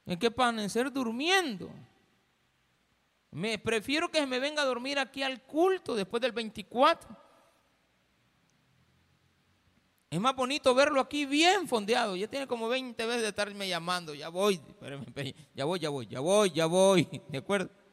hay 0.04 0.16
que 0.16 0.32
permanecer 0.32 0.92
durmiendo. 0.92 1.70
Me 3.30 3.56
prefiero 3.56 4.10
que 4.10 4.26
me 4.26 4.40
venga 4.40 4.62
a 4.62 4.64
dormir 4.66 4.98
aquí 4.98 5.22
al 5.22 5.40
culto 5.42 5.94
después 5.94 6.20
del 6.20 6.32
24 6.32 7.16
es 10.10 10.20
más 10.20 10.34
bonito 10.34 10.74
verlo 10.74 11.00
aquí 11.00 11.24
bien 11.24 11.68
fondeado. 11.68 12.16
Ya 12.16 12.26
tiene 12.26 12.48
como 12.48 12.68
20 12.68 13.06
veces 13.06 13.22
de 13.22 13.28
estarme 13.28 13.68
llamando. 13.68 14.12
Ya 14.12 14.28
voy, 14.28 14.60
ya 15.54 15.64
voy, 15.64 15.78
ya 15.78 15.88
voy, 15.88 16.06
ya 16.08 16.18
voy, 16.20 16.50
ya 16.50 16.66
voy. 16.66 17.22
¿De 17.28 17.38
acuerdo? 17.38 17.85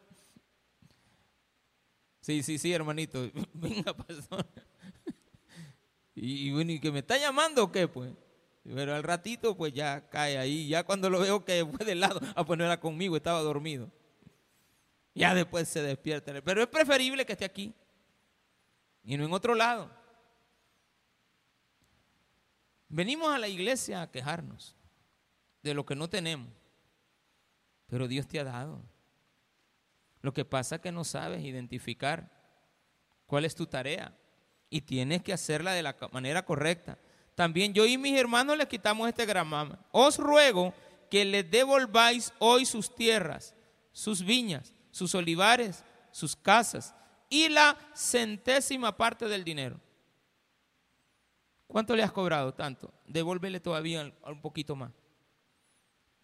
Sí, 2.24 2.41
sí, 2.41 2.57
sí, 2.57 2.71
hermanito. 2.71 3.30
Venga, 3.53 3.93
pastor. 3.93 4.47
Y, 6.15 6.51
bueno, 6.51 6.71
¿y 6.71 6.80
que 6.80 6.91
me 6.91 6.99
está 6.99 7.17
llamando 7.17 7.63
o 7.63 7.71
qué? 7.71 7.88
Pues. 7.88 8.13
Pero 8.63 8.93
al 8.93 9.01
ratito, 9.01 9.57
pues 9.57 9.74
ya 9.74 10.07
cae 10.09 10.38
ahí. 10.38 10.67
Ya 10.67 10.84
cuando 10.84 11.09
lo 11.09 11.19
veo 11.19 11.43
que 11.43 11.65
fue 11.65 11.84
de 11.84 11.95
lado, 11.95 12.21
a 12.36 12.45
ponerla 12.45 12.80
conmigo, 12.80 13.17
estaba 13.17 13.41
dormido. 13.41 13.89
Ya 15.15 15.34
después 15.34 15.67
se 15.67 15.82
despierta. 15.82 16.39
Pero 16.43 16.61
es 16.61 16.67
preferible 16.67 17.26
que 17.26 17.34
esté 17.34 17.45
aquí. 17.45 17.74
y 19.03 19.17
no 19.17 19.26
en 19.26 19.34
otro 19.34 19.55
lado. 19.55 19.89
Venimos 22.88 23.34
a 23.34 23.39
la 23.39 23.47
iglesia 23.47 24.03
a 24.03 24.11
quejarnos 24.11 24.76
de 25.63 25.74
lo 25.74 25.84
que 25.84 25.95
no 25.95 26.07
tenemos, 26.07 26.47
pero 27.88 28.07
Dios 28.07 28.28
te 28.28 28.39
ha 28.39 28.43
dado. 28.43 28.84
Lo 30.24 30.34
que 30.34 30.45
pasa 30.45 30.76
es 30.76 30.82
que 30.82 30.91
no 30.91 31.03
sabes 31.03 31.43
identificar 31.43 32.32
cuál 33.28 33.43
es 33.43 33.53
tu 33.53 33.67
tarea 33.67 34.17
y 34.69 34.82
tienes 34.82 35.21
que 35.21 35.34
hacerla 35.34 35.74
de 35.74 35.84
la 35.84 35.95
manera 36.13 36.45
correcta. 36.45 36.97
También 37.36 37.74
yo 37.74 37.86
y 37.86 37.97
mis 37.97 38.17
hermanos 38.17 38.57
les 38.57 38.67
quitamos 38.67 39.09
este 39.09 39.26
gramama. 39.26 39.78
Os 39.91 40.17
ruego 40.17 40.74
que 41.11 41.26
les 41.26 41.51
devolváis 41.51 42.32
hoy 42.39 42.65
sus 42.65 42.95
tierras, 42.95 43.53
sus 43.91 44.24
viñas, 44.24 44.74
sus 44.91 45.13
olivares, 45.13 45.84
sus 46.09 46.38
casas 46.38 46.95
y 47.30 47.49
la 47.49 47.78
centésima 47.93 48.95
parte 48.95 49.28
del 49.28 49.43
dinero. 49.43 49.78
¿Cuánto 51.67 51.97
le 51.97 52.03
has 52.03 52.13
cobrado? 52.13 52.53
Tanto. 52.53 52.93
Devuélvele 53.05 53.59
todavía 53.59 54.09
un 54.26 54.41
poquito 54.41 54.74
más. 54.74 54.93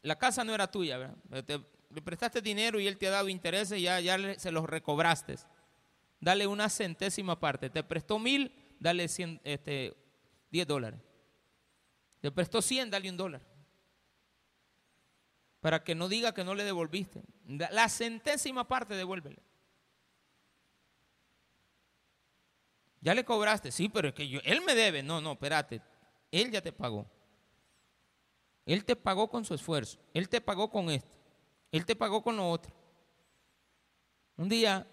La 0.04 0.18
casa 0.18 0.46
no 0.46 0.54
era 0.56 0.72
tuya, 0.72 0.98
¿verdad? 1.26 1.62
Le 1.90 2.02
prestaste 2.02 2.42
dinero 2.42 2.80
y 2.80 2.88
él 2.88 2.98
te 2.98 3.08
ha 3.08 3.12
dado 3.12 3.30
intereses 3.30 3.80
y 3.80 3.84
ya, 3.84 4.00
ya 4.00 4.40
se 4.40 4.52
los 4.52 4.70
recobraste. 4.70 5.36
Dale 6.20 6.48
una 6.48 6.70
centésima 6.70 7.40
parte. 7.40 7.70
Te 7.70 7.84
prestó 7.84 8.20
mil, 8.20 8.54
dale 8.80 9.06
este, 9.06 9.96
10 10.52 10.68
dólares. 10.68 11.00
Te 12.22 12.32
prestó 12.32 12.62
100, 12.62 12.92
dale 12.92 13.10
un 13.10 13.18
dólar 13.18 13.42
para 15.62 15.84
que 15.84 15.96
no 15.96 16.08
diga 16.08 16.34
que 16.34 16.44
no 16.44 16.56
le 16.56 16.64
devolviste. 16.64 17.22
La 17.48 17.90
centésima 17.90 18.68
parte 18.68 18.96
devuélvele. 18.96 19.42
Ya 23.02 23.14
le 23.14 23.24
cobraste, 23.24 23.72
sí, 23.72 23.90
pero 23.90 24.10
es 24.10 24.14
que 24.14 24.28
yo, 24.28 24.40
él 24.44 24.62
me 24.62 24.76
debe. 24.76 25.04
No, 25.04 25.22
no, 25.22 25.34
espérate. 25.34 25.82
Él 26.32 26.52
ya 26.52 26.62
te 26.62 26.72
pagó. 26.72 27.10
Él 28.66 28.86
te 28.86 28.96
pagó 28.96 29.30
con 29.30 29.46
su 29.46 29.54
esfuerzo. 29.54 30.00
Él 30.14 30.30
te 30.30 30.42
pagó 30.42 30.70
con 30.70 30.90
esto. 30.90 31.19
Él 31.72 31.86
te 31.86 31.96
pagó 31.96 32.24
con 32.24 32.38
lo 32.38 32.50
otro. 32.50 32.74
Un 34.38 34.50
día 34.50 34.88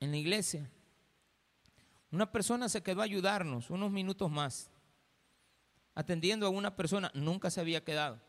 en 0.00 0.10
la 0.10 0.16
iglesia, 0.16 0.70
una 2.10 2.30
persona 2.30 2.68
se 2.68 2.82
quedó 2.82 3.00
a 3.00 3.04
ayudarnos 3.04 3.70
unos 3.70 3.90
minutos 3.90 4.30
más, 4.30 4.70
atendiendo 5.94 6.46
a 6.46 6.50
una 6.50 6.74
persona, 6.74 7.10
nunca 7.14 7.50
se 7.50 7.60
había 7.60 7.84
quedado. 7.84 8.20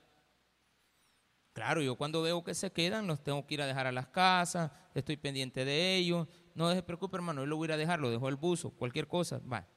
Claro, 1.54 1.82
yo 1.82 1.96
cuando 1.96 2.22
veo 2.22 2.44
que 2.44 2.54
se 2.54 2.72
quedan, 2.72 3.08
los 3.08 3.24
tengo 3.24 3.46
que 3.46 3.56
ir 3.56 3.62
a 3.62 3.68
dejar 3.68 3.88
a 3.88 3.92
las 3.92 4.08
casas, 4.08 4.72
estoy 4.94 5.18
pendiente 5.18 5.66
de 5.66 5.96
ellos. 5.96 6.28
No 6.56 6.72
se 6.74 6.84
preocupe, 6.84 7.18
hermano, 7.18 7.42
yo 7.42 7.48
lo 7.48 7.58
voy 7.58 7.72
a 7.72 7.78
dejar, 7.78 8.00
lo 8.00 8.10
dejo 8.10 8.30
el 8.30 8.36
buzo, 8.36 8.72
cualquier 8.72 9.08
cosa, 9.08 9.40
va. 9.40 9.68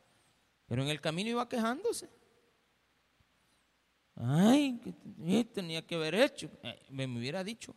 Pero 0.66 0.82
en 0.82 0.88
el 0.88 1.00
camino 1.00 1.30
iba 1.30 1.48
quejándose. 1.48 2.08
Ay, 4.16 4.78
que 4.78 5.44
tenía 5.44 5.86
que 5.86 5.94
haber 5.94 6.14
hecho. 6.14 6.50
Eh, 6.62 6.86
me, 6.90 7.06
me 7.06 7.18
hubiera 7.18 7.42
dicho. 7.42 7.74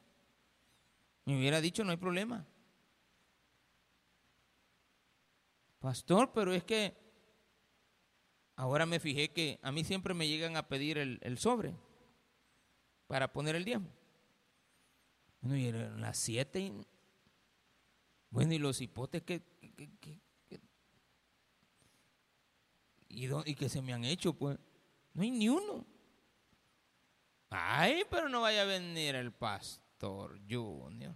Me 1.26 1.38
hubiera 1.38 1.62
dicho, 1.62 1.84
no 1.84 1.92
hay 1.92 1.98
problema. 1.98 2.46
Pastor, 5.80 6.32
pero 6.34 6.54
es 6.54 6.64
que 6.64 6.96
ahora 8.56 8.86
me 8.86 9.00
fijé 9.00 9.32
que 9.32 9.60
a 9.62 9.72
mí 9.72 9.84
siempre 9.84 10.14
me 10.14 10.28
llegan 10.28 10.58
a 10.58 10.68
pedir 10.68 10.98
el 10.98 11.38
sobre 11.38 11.76
para 13.08 13.32
poner 13.32 13.56
el 13.56 13.66
diezmo. 13.66 13.90
Bueno, 15.42 15.58
y 15.58 15.68
eran 15.68 16.02
las 16.02 16.18
siete. 16.18 16.74
bueno, 18.30 18.54
y 18.54 18.58
los 18.58 18.82
hipotes 18.82 19.22
que, 19.22 19.44
y, 23.10 23.56
que 23.56 23.70
se 23.70 23.82
me 23.82 23.94
han 23.94 24.06
hecho, 24.06 24.34
pues, 24.34 24.58
no 25.14 25.22
hay 25.22 25.32
ni 25.32 25.48
uno. 25.48 25.86
Ay, 27.58 28.04
pero 28.10 28.28
no 28.28 28.42
vaya 28.42 28.64
a 28.64 28.66
venir 28.66 29.16
el 29.16 29.32
pastor 29.32 30.38
Junior. 30.50 31.16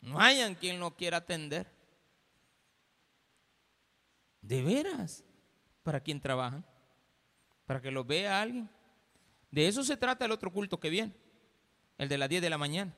No 0.00 0.18
hayan 0.18 0.54
quien 0.54 0.80
lo 0.80 0.96
quiera 0.96 1.18
atender. 1.18 1.70
De 4.40 4.62
veras, 4.62 5.22
para 5.82 6.00
quien 6.00 6.20
trabajan, 6.20 6.64
para 7.66 7.82
que 7.82 7.90
lo 7.90 8.02
vea 8.02 8.40
alguien. 8.40 8.70
De 9.50 9.68
eso 9.68 9.84
se 9.84 9.98
trata 9.98 10.24
el 10.24 10.32
otro 10.32 10.50
culto 10.50 10.80
que 10.80 10.88
viene, 10.88 11.12
el 11.98 12.08
de 12.08 12.16
las 12.16 12.30
10 12.30 12.40
de 12.40 12.50
la 12.50 12.56
mañana, 12.56 12.94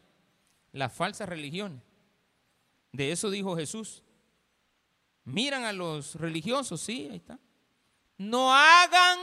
la 0.71 0.89
falsa 0.89 1.27
religión. 1.27 1.83
De 2.93 3.11
eso 3.11 3.31
dijo 3.31 3.57
Jesús. 3.57 4.05
Miran 5.25 5.65
a 5.65 5.73
los 5.73 6.15
religiosos, 6.15 6.81
sí, 6.81 7.09
ahí 7.11 7.17
está. 7.17 7.41
No 8.17 8.55
hagan 8.55 9.19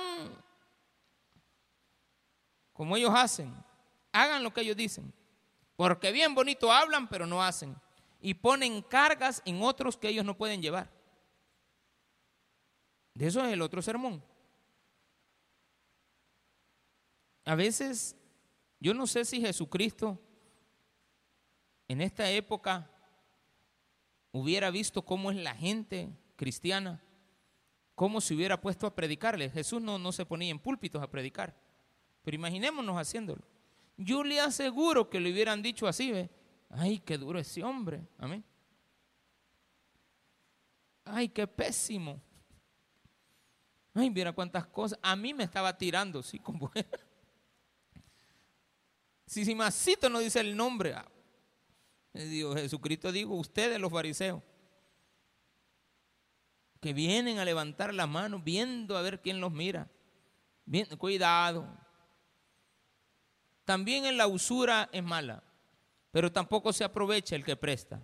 como 2.80 2.96
ellos 2.96 3.12
hacen, 3.14 3.54
hagan 4.14 4.42
lo 4.42 4.54
que 4.54 4.62
ellos 4.62 4.78
dicen. 4.78 5.14
Porque 5.76 6.14
bien 6.14 6.34
bonito 6.34 6.72
hablan, 6.72 7.10
pero 7.10 7.28
no 7.28 7.44
hacen. 7.44 7.76
Y 8.22 8.36
ponen 8.36 8.82
cargas 8.82 9.42
en 9.44 9.62
otros 9.62 9.98
que 9.98 10.08
ellos 10.08 10.24
no 10.24 10.38
pueden 10.38 10.62
llevar. 10.62 10.90
De 13.14 13.28
eso 13.28 13.44
es 13.44 13.52
el 13.52 13.62
otro 13.62 13.82
sermón. 13.82 14.24
A 17.44 17.54
veces, 17.54 18.16
yo 18.80 18.94
no 18.94 19.08
sé 19.08 19.26
si 19.26 19.42
Jesucristo 19.42 20.18
en 21.90 22.00
esta 22.00 22.32
época 22.32 22.90
hubiera 24.32 24.72
visto 24.72 25.02
cómo 25.02 25.32
es 25.32 25.36
la 25.36 25.54
gente 25.54 26.08
cristiana, 26.38 27.04
cómo 27.94 28.22
se 28.22 28.36
hubiera 28.36 28.62
puesto 28.62 28.88
a 28.88 28.96
predicarle. 28.96 29.50
Jesús 29.50 29.82
no, 29.82 30.00
no 30.00 30.14
se 30.14 30.26
ponía 30.26 30.52
en 30.52 30.60
púlpitos 30.60 31.04
a 31.04 31.12
predicar, 31.12 31.68
pero 32.30 32.36
imaginémonos 32.36 32.96
haciéndolo. 32.96 33.42
Yo 33.98 34.24
le 34.24 34.40
aseguro 34.40 35.10
que 35.10 35.20
le 35.20 35.32
hubieran 35.32 35.64
dicho 35.64 35.88
así, 35.88 36.12
¿ve? 36.12 36.30
Ay, 36.70 37.00
qué 37.00 37.18
duro 37.18 37.40
ese 37.40 37.64
hombre. 37.64 38.08
Amén. 38.20 38.44
Ay, 41.06 41.28
qué 41.28 41.48
pésimo. 41.48 42.22
Ay, 43.96 44.12
mira 44.12 44.32
cuántas 44.32 44.68
cosas. 44.68 45.00
A 45.02 45.16
mí 45.16 45.34
me 45.34 45.44
estaba 45.44 45.76
tirando, 45.76 46.22
sí, 46.22 46.38
como 46.38 46.72
Si, 49.26 49.44
si 49.44 49.56
Masito 49.56 50.08
no 50.08 50.20
dice 50.20 50.40
el 50.40 50.56
nombre, 50.56 50.94
ah, 50.94 51.10
Dios, 52.14 52.56
Jesucristo 52.58 53.12
dijo, 53.12 53.34
ustedes 53.34 53.80
los 53.80 53.92
fariseos, 53.92 54.44
que 56.80 56.94
vienen 56.94 57.40
a 57.40 57.46
levantar 57.46 57.92
la 57.92 58.06
mano 58.06 58.40
viendo 58.40 58.96
a 58.96 59.02
ver 59.02 59.20
quién 59.20 59.42
los 59.42 59.52
mira. 59.52 59.90
Bien, 60.64 60.86
cuidado. 60.96 61.89
También 63.70 64.06
en 64.06 64.18
la 64.18 64.26
usura 64.26 64.90
es 64.92 65.04
mala, 65.04 65.44
pero 66.10 66.32
tampoco 66.32 66.74
se 66.74 66.84
aprovecha 66.84 67.36
el 67.36 67.46
que 67.46 67.56
presta. 67.56 68.04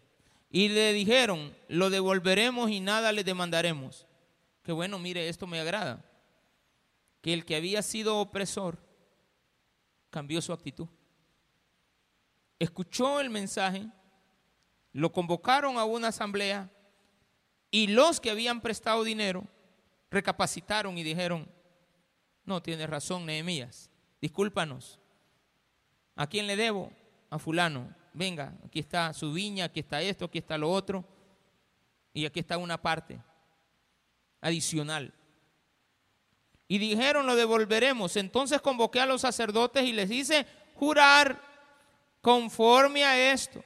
Y 0.52 0.70
le 0.70 0.94
dijeron, 0.94 1.58
lo 1.70 1.90
devolveremos 1.90 2.70
y 2.70 2.82
nada 2.82 3.12
le 3.12 3.24
demandaremos. 3.24 4.06
Que 4.62 4.72
bueno, 4.72 5.00
mire, 5.00 5.28
esto 5.28 5.48
me 5.48 5.60
agrada. 5.60 6.06
Que 7.20 7.34
el 7.34 7.46
que 7.46 7.56
había 7.56 7.82
sido 7.82 8.20
opresor 8.20 8.78
cambió 10.12 10.40
su 10.40 10.54
actitud 10.54 10.88
escuchó 12.60 13.20
el 13.20 13.32
mensaje, 13.32 13.88
lo 14.94 15.12
convocaron 15.12 15.80
a 15.80 15.86
una 15.86 16.10
asamblea 16.10 16.72
y 17.72 17.88
los 17.88 18.20
que 18.20 18.30
habían 18.30 18.62
prestado 18.62 19.04
dinero 19.04 19.48
recapacitaron 20.12 20.96
y 21.00 21.04
dijeron, 21.04 21.50
no, 22.46 22.62
tienes 22.62 22.88
razón, 22.88 23.26
Nehemías, 23.26 23.90
discúlpanos. 24.22 25.00
¿A 26.16 26.28
quién 26.28 26.48
le 26.48 26.56
debo? 26.56 26.92
A 27.30 27.40
fulano. 27.40 27.94
Venga, 28.14 28.54
aquí 28.66 28.80
está 28.80 29.14
su 29.14 29.34
viña, 29.34 29.66
aquí 29.66 29.82
está 29.82 30.02
esto, 30.02 30.26
aquí 30.26 30.38
está 30.38 30.58
lo 30.58 30.72
otro. 30.72 31.04
Y 32.14 32.26
aquí 32.26 32.40
está 32.40 32.58
una 32.58 32.82
parte 32.82 33.20
adicional. 34.40 35.14
Y 36.68 36.78
dijeron, 36.78 37.26
lo 37.26 37.36
devolveremos. 37.36 38.16
Entonces 38.16 38.62
convoqué 38.62 39.02
a 39.02 39.06
los 39.06 39.22
sacerdotes 39.22 39.84
y 39.84 39.92
les 39.92 40.10
hice 40.10 40.48
jurar 40.76 41.42
conforme 42.22 43.04
a 43.04 43.34
esto. 43.34 43.64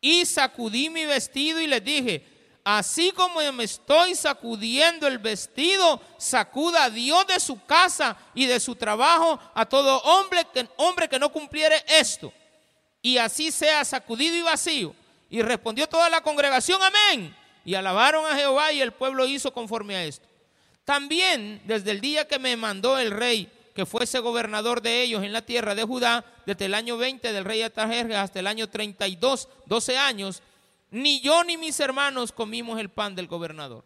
Y 0.00 0.24
sacudí 0.24 0.88
mi 0.88 1.04
vestido 1.04 1.60
y 1.60 1.66
les 1.66 1.84
dije, 1.84 2.35
así 2.68 3.12
como 3.12 3.40
me 3.52 3.62
estoy 3.62 4.16
sacudiendo 4.16 5.06
el 5.06 5.18
vestido, 5.18 6.00
sacuda 6.18 6.84
a 6.84 6.90
Dios 6.90 7.24
de 7.28 7.38
su 7.38 7.64
casa 7.64 8.16
y 8.34 8.46
de 8.46 8.58
su 8.58 8.74
trabajo 8.74 9.38
a 9.54 9.64
todo 9.66 9.98
hombre 9.98 10.44
que, 10.52 10.68
hombre 10.74 11.08
que 11.08 11.20
no 11.20 11.30
cumpliere 11.30 11.76
esto. 11.86 12.32
Y 13.00 13.18
así 13.18 13.52
sea 13.52 13.84
sacudido 13.84 14.34
y 14.34 14.42
vacío. 14.42 14.96
Y 15.30 15.42
respondió 15.42 15.88
toda 15.88 16.10
la 16.10 16.22
congregación, 16.22 16.82
amén. 16.82 17.36
Y 17.64 17.76
alabaron 17.76 18.26
a 18.26 18.34
Jehová 18.34 18.72
y 18.72 18.80
el 18.80 18.90
pueblo 18.90 19.28
hizo 19.28 19.52
conforme 19.52 19.94
a 19.94 20.04
esto. 20.04 20.26
También 20.84 21.62
desde 21.66 21.92
el 21.92 22.00
día 22.00 22.26
que 22.26 22.40
me 22.40 22.56
mandó 22.56 22.98
el 22.98 23.12
rey 23.12 23.48
que 23.76 23.86
fuese 23.86 24.18
gobernador 24.18 24.82
de 24.82 25.02
ellos 25.02 25.22
en 25.22 25.32
la 25.32 25.42
tierra 25.42 25.76
de 25.76 25.84
Judá 25.84 26.24
desde 26.46 26.64
el 26.64 26.74
año 26.74 26.96
20 26.96 27.32
del 27.32 27.44
rey 27.44 27.62
Atajerjes 27.62 28.16
hasta 28.16 28.40
el 28.40 28.48
año 28.48 28.68
32, 28.68 29.48
12 29.66 29.98
años, 29.98 30.42
ni 30.90 31.20
yo 31.20 31.44
ni 31.44 31.56
mis 31.56 31.78
hermanos 31.80 32.32
comimos 32.32 32.78
el 32.80 32.88
pan 32.88 33.14
del 33.14 33.26
gobernador. 33.26 33.84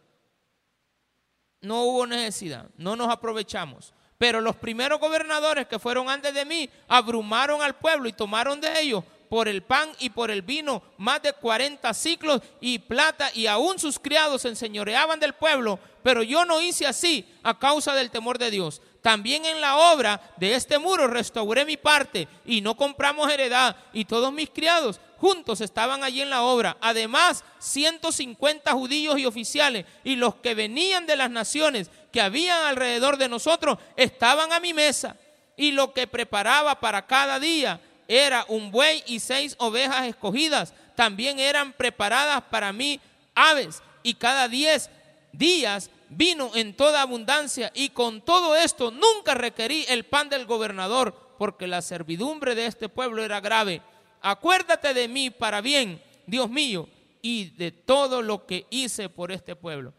no 1.61 1.83
hubo 1.83 2.07
necesidad, 2.07 2.69
no 2.75 2.95
nos 2.95 3.09
aprovechamos. 3.09 3.93
Pero 4.17 4.39
los 4.39 4.55
primeros 4.55 4.99
gobernadores 4.99 5.67
que 5.67 5.79
fueron 5.79 6.09
antes 6.09 6.33
de 6.33 6.45
mí 6.45 6.69
abrumaron 6.87 7.61
al 7.61 7.75
pueblo 7.75 8.07
y 8.07 8.13
tomaron 8.13 8.61
de 8.61 8.79
ellos 8.79 9.03
por 9.31 9.47
el 9.47 9.63
pan 9.63 9.89
y 9.97 10.09
por 10.09 10.29
el 10.29 10.41
vino 10.41 10.83
más 10.97 11.21
de 11.21 11.33
40 11.33 11.93
ciclos 11.93 12.41
y 12.59 12.79
plata 12.79 13.31
y 13.33 13.47
aún 13.47 13.79
sus 13.79 13.97
criados 13.97 14.41
se 14.41 14.49
enseñoreaban 14.49 15.19
del 15.19 15.33
pueblo. 15.33 15.79
Pero 16.03 16.21
yo 16.21 16.45
no 16.45 16.61
hice 16.61 16.85
así 16.85 17.25
a 17.41 17.57
causa 17.57 17.95
del 17.95 18.11
temor 18.11 18.37
de 18.37 18.51
Dios. 18.51 18.81
También 19.01 19.45
en 19.45 19.61
la 19.61 19.77
obra 19.77 20.21
de 20.37 20.53
este 20.53 20.77
muro 20.77 21.07
restauré 21.07 21.65
mi 21.65 21.77
parte 21.77 22.27
y 22.45 22.61
no 22.61 22.75
compramos 22.75 23.31
heredad 23.31 23.75
y 23.93 24.05
todos 24.05 24.31
mis 24.31 24.49
criados 24.49 24.99
juntos 25.21 25.61
estaban 25.61 26.03
allí 26.03 26.21
en 26.21 26.31
la 26.31 26.41
obra. 26.41 26.75
Además, 26.81 27.43
150 27.59 28.71
judíos 28.71 29.19
y 29.19 29.27
oficiales 29.27 29.85
y 30.03 30.15
los 30.15 30.35
que 30.35 30.55
venían 30.55 31.05
de 31.05 31.15
las 31.15 31.29
naciones 31.29 31.91
que 32.11 32.21
habían 32.21 32.65
alrededor 32.65 33.17
de 33.17 33.29
nosotros 33.29 33.77
estaban 33.95 34.51
a 34.51 34.59
mi 34.59 34.73
mesa. 34.73 35.15
Y 35.55 35.73
lo 35.73 35.93
que 35.93 36.07
preparaba 36.07 36.79
para 36.79 37.05
cada 37.05 37.39
día 37.39 37.79
era 38.07 38.45
un 38.47 38.71
buey 38.71 39.03
y 39.05 39.19
seis 39.19 39.55
ovejas 39.59 40.07
escogidas. 40.07 40.73
También 40.95 41.37
eran 41.37 41.71
preparadas 41.71 42.41
para 42.49 42.73
mí 42.73 42.99
aves 43.35 43.83
y 44.01 44.15
cada 44.15 44.47
diez 44.47 44.89
días 45.31 45.91
vino 46.09 46.51
en 46.55 46.75
toda 46.75 47.03
abundancia 47.03 47.71
y 47.75 47.89
con 47.89 48.21
todo 48.21 48.55
esto 48.55 48.89
nunca 48.89 49.35
requerí 49.35 49.85
el 49.87 50.03
pan 50.03 50.29
del 50.29 50.47
gobernador 50.47 51.15
porque 51.37 51.67
la 51.67 51.81
servidumbre 51.81 52.55
de 52.55 52.65
este 52.65 52.89
pueblo 52.89 53.23
era 53.23 53.39
grave 53.39 53.81
acuérdate 54.21 54.93
de 54.93 55.07
mí 55.07 55.29
para 55.29 55.61
bien, 55.61 56.01
Dios 56.25 56.49
mío, 56.49 56.87
y 57.21 57.49
de 57.51 57.71
todo 57.71 58.21
lo 58.21 58.45
que 58.45 58.65
hice 58.69 59.09
por 59.09 59.31
este 59.31 59.55
pueblo. 59.55 59.93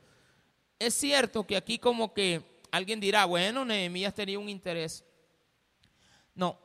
Es 0.78 0.94
cierto 0.94 1.46
que 1.46 1.56
aquí 1.56 1.78
como 1.78 2.12
que 2.12 2.42
alguien 2.70 2.98
dirá, 2.98 3.24
bueno, 3.24 3.64
Nehemías 3.64 4.14
tenía 4.14 4.38
un 4.38 4.48
interés. 4.48 5.04
No, 6.34 6.58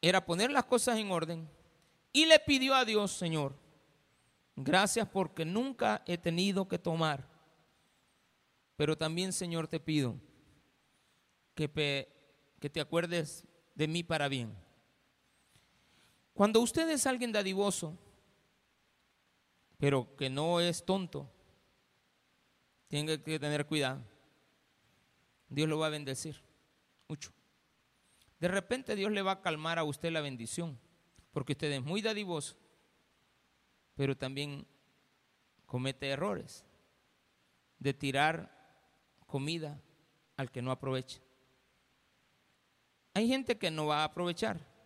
era 0.00 0.24
poner 0.24 0.50
las 0.50 0.64
cosas 0.64 0.98
en 0.98 1.10
orden 1.10 1.48
y 2.12 2.26
le 2.26 2.38
pidió 2.40 2.74
a 2.74 2.84
Dios, 2.84 3.12
Señor, 3.12 3.54
gracias 4.56 5.06
porque 5.08 5.44
nunca 5.44 6.02
he 6.06 6.18
tenido 6.18 6.66
que 6.66 6.78
tomar. 6.78 7.28
Pero 8.76 8.96
también, 8.96 9.32
Señor, 9.32 9.68
te 9.68 9.80
pido 9.80 10.16
que, 11.54 11.68
que 12.60 12.70
te 12.70 12.80
acuerdes 12.80 13.44
de 13.74 13.88
mí 13.88 14.02
para 14.02 14.28
bien. 14.28 14.52
Cuando 16.38 16.60
usted 16.60 16.88
es 16.90 17.04
alguien 17.04 17.32
dadivoso, 17.32 17.98
pero 19.76 20.14
que 20.14 20.30
no 20.30 20.60
es 20.60 20.84
tonto, 20.84 21.28
tiene 22.86 23.20
que 23.20 23.40
tener 23.40 23.66
cuidado. 23.66 24.04
Dios 25.48 25.68
lo 25.68 25.80
va 25.80 25.88
a 25.88 25.90
bendecir 25.90 26.40
mucho. 27.08 27.32
De 28.38 28.46
repente 28.46 28.94
Dios 28.94 29.10
le 29.10 29.22
va 29.22 29.32
a 29.32 29.42
calmar 29.42 29.80
a 29.80 29.82
usted 29.82 30.12
la 30.12 30.20
bendición, 30.20 30.78
porque 31.32 31.54
usted 31.54 31.72
es 31.72 31.82
muy 31.82 32.02
dadivoso, 32.02 32.54
pero 33.96 34.16
también 34.16 34.64
comete 35.66 36.08
errores 36.08 36.64
de 37.80 37.94
tirar 37.94 38.86
comida 39.26 39.82
al 40.36 40.52
que 40.52 40.62
no 40.62 40.70
aprovecha. 40.70 41.18
Hay 43.14 43.26
gente 43.26 43.58
que 43.58 43.72
no 43.72 43.86
va 43.86 44.02
a 44.02 44.04
aprovechar 44.04 44.77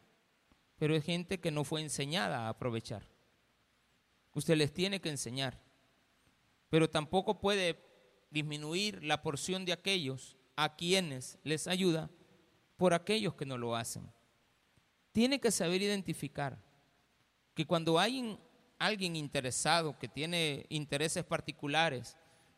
pero 0.83 0.97
es 0.97 1.05
gente 1.05 1.39
que 1.39 1.53
no 1.53 1.63
fue 1.63 1.81
enseñada 1.81 2.41
a 2.41 2.49
aprovechar. 2.49 3.07
Usted 4.35 4.57
les 4.57 4.75
tiene 4.75 5.01
que 5.01 5.11
enseñar, 5.11 5.63
pero 6.71 6.91
tampoco 6.91 7.39
puede 7.39 7.79
disminuir 8.33 9.05
la 9.05 9.23
porción 9.23 9.65
de 9.65 9.75
aquellos 9.75 10.37
a 10.57 10.75
quienes 10.75 11.39
les 11.45 11.69
ayuda 11.69 12.11
por 12.77 12.95
aquellos 12.95 13.35
que 13.35 13.47
no 13.47 13.59
lo 13.59 13.77
hacen. 13.77 14.13
Tiene 15.13 15.39
que 15.39 15.53
saber 15.53 15.83
identificar 15.83 16.59
que 17.55 17.65
cuando 17.65 18.01
hay 18.01 18.37
alguien 18.81 19.15
interesado 19.15 19.97
que 20.01 20.09
tiene 20.09 20.67
intereses 20.69 21.23
particulares 21.23 22.17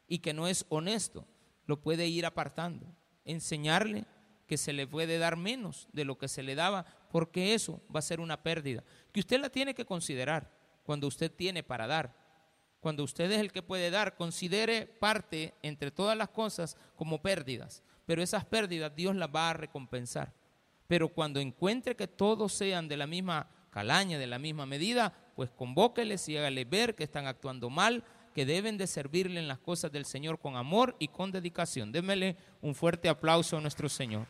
y 0.08 0.20
que 0.20 0.32
no 0.32 0.48
es 0.48 0.64
honesto, 0.70 1.26
lo 1.66 1.78
puede 1.82 2.08
ir 2.08 2.24
apartando, 2.24 2.86
enseñarle 3.26 4.06
que 4.46 4.56
se 4.56 4.72
le 4.72 4.86
puede 4.86 5.18
dar 5.18 5.36
menos 5.36 5.88
de 5.92 6.04
lo 6.04 6.18
que 6.18 6.28
se 6.28 6.42
le 6.42 6.54
daba, 6.54 6.84
porque 7.10 7.54
eso 7.54 7.80
va 7.94 8.00
a 8.00 8.02
ser 8.02 8.20
una 8.20 8.42
pérdida, 8.42 8.84
que 9.12 9.20
usted 9.20 9.40
la 9.40 9.50
tiene 9.50 9.74
que 9.74 9.84
considerar 9.84 10.50
cuando 10.82 11.06
usted 11.06 11.30
tiene 11.30 11.62
para 11.62 11.86
dar. 11.86 12.24
Cuando 12.80 13.02
usted 13.02 13.30
es 13.30 13.40
el 13.40 13.50
que 13.50 13.62
puede 13.62 13.90
dar, 13.90 14.14
considere 14.14 14.86
parte 14.86 15.54
entre 15.62 15.90
todas 15.90 16.18
las 16.18 16.28
cosas 16.28 16.76
como 16.96 17.22
pérdidas, 17.22 17.82
pero 18.04 18.22
esas 18.22 18.44
pérdidas 18.44 18.94
Dios 18.94 19.16
las 19.16 19.34
va 19.34 19.50
a 19.50 19.54
recompensar. 19.54 20.34
Pero 20.86 21.08
cuando 21.08 21.40
encuentre 21.40 21.96
que 21.96 22.06
todos 22.06 22.52
sean 22.52 22.86
de 22.86 22.98
la 22.98 23.06
misma 23.06 23.48
calaña, 23.70 24.18
de 24.18 24.26
la 24.26 24.38
misma 24.38 24.66
medida, 24.66 25.14
pues 25.34 25.50
convóqueles 25.50 26.28
y 26.28 26.36
hágale 26.36 26.64
ver 26.66 26.94
que 26.94 27.04
están 27.04 27.26
actuando 27.26 27.70
mal, 27.70 28.04
que 28.34 28.44
deben 28.44 28.76
de 28.76 28.86
servirle 28.86 29.40
en 29.40 29.48
las 29.48 29.58
cosas 29.58 29.92
del 29.92 30.04
Señor 30.04 30.38
con 30.38 30.56
amor 30.56 30.96
y 30.98 31.08
con 31.08 31.30
dedicación. 31.30 31.92
Démele 31.92 32.36
un 32.60 32.74
fuerte 32.74 33.08
aplauso 33.08 33.56
a 33.56 33.60
nuestro 33.60 33.88
Señor. 33.88 34.26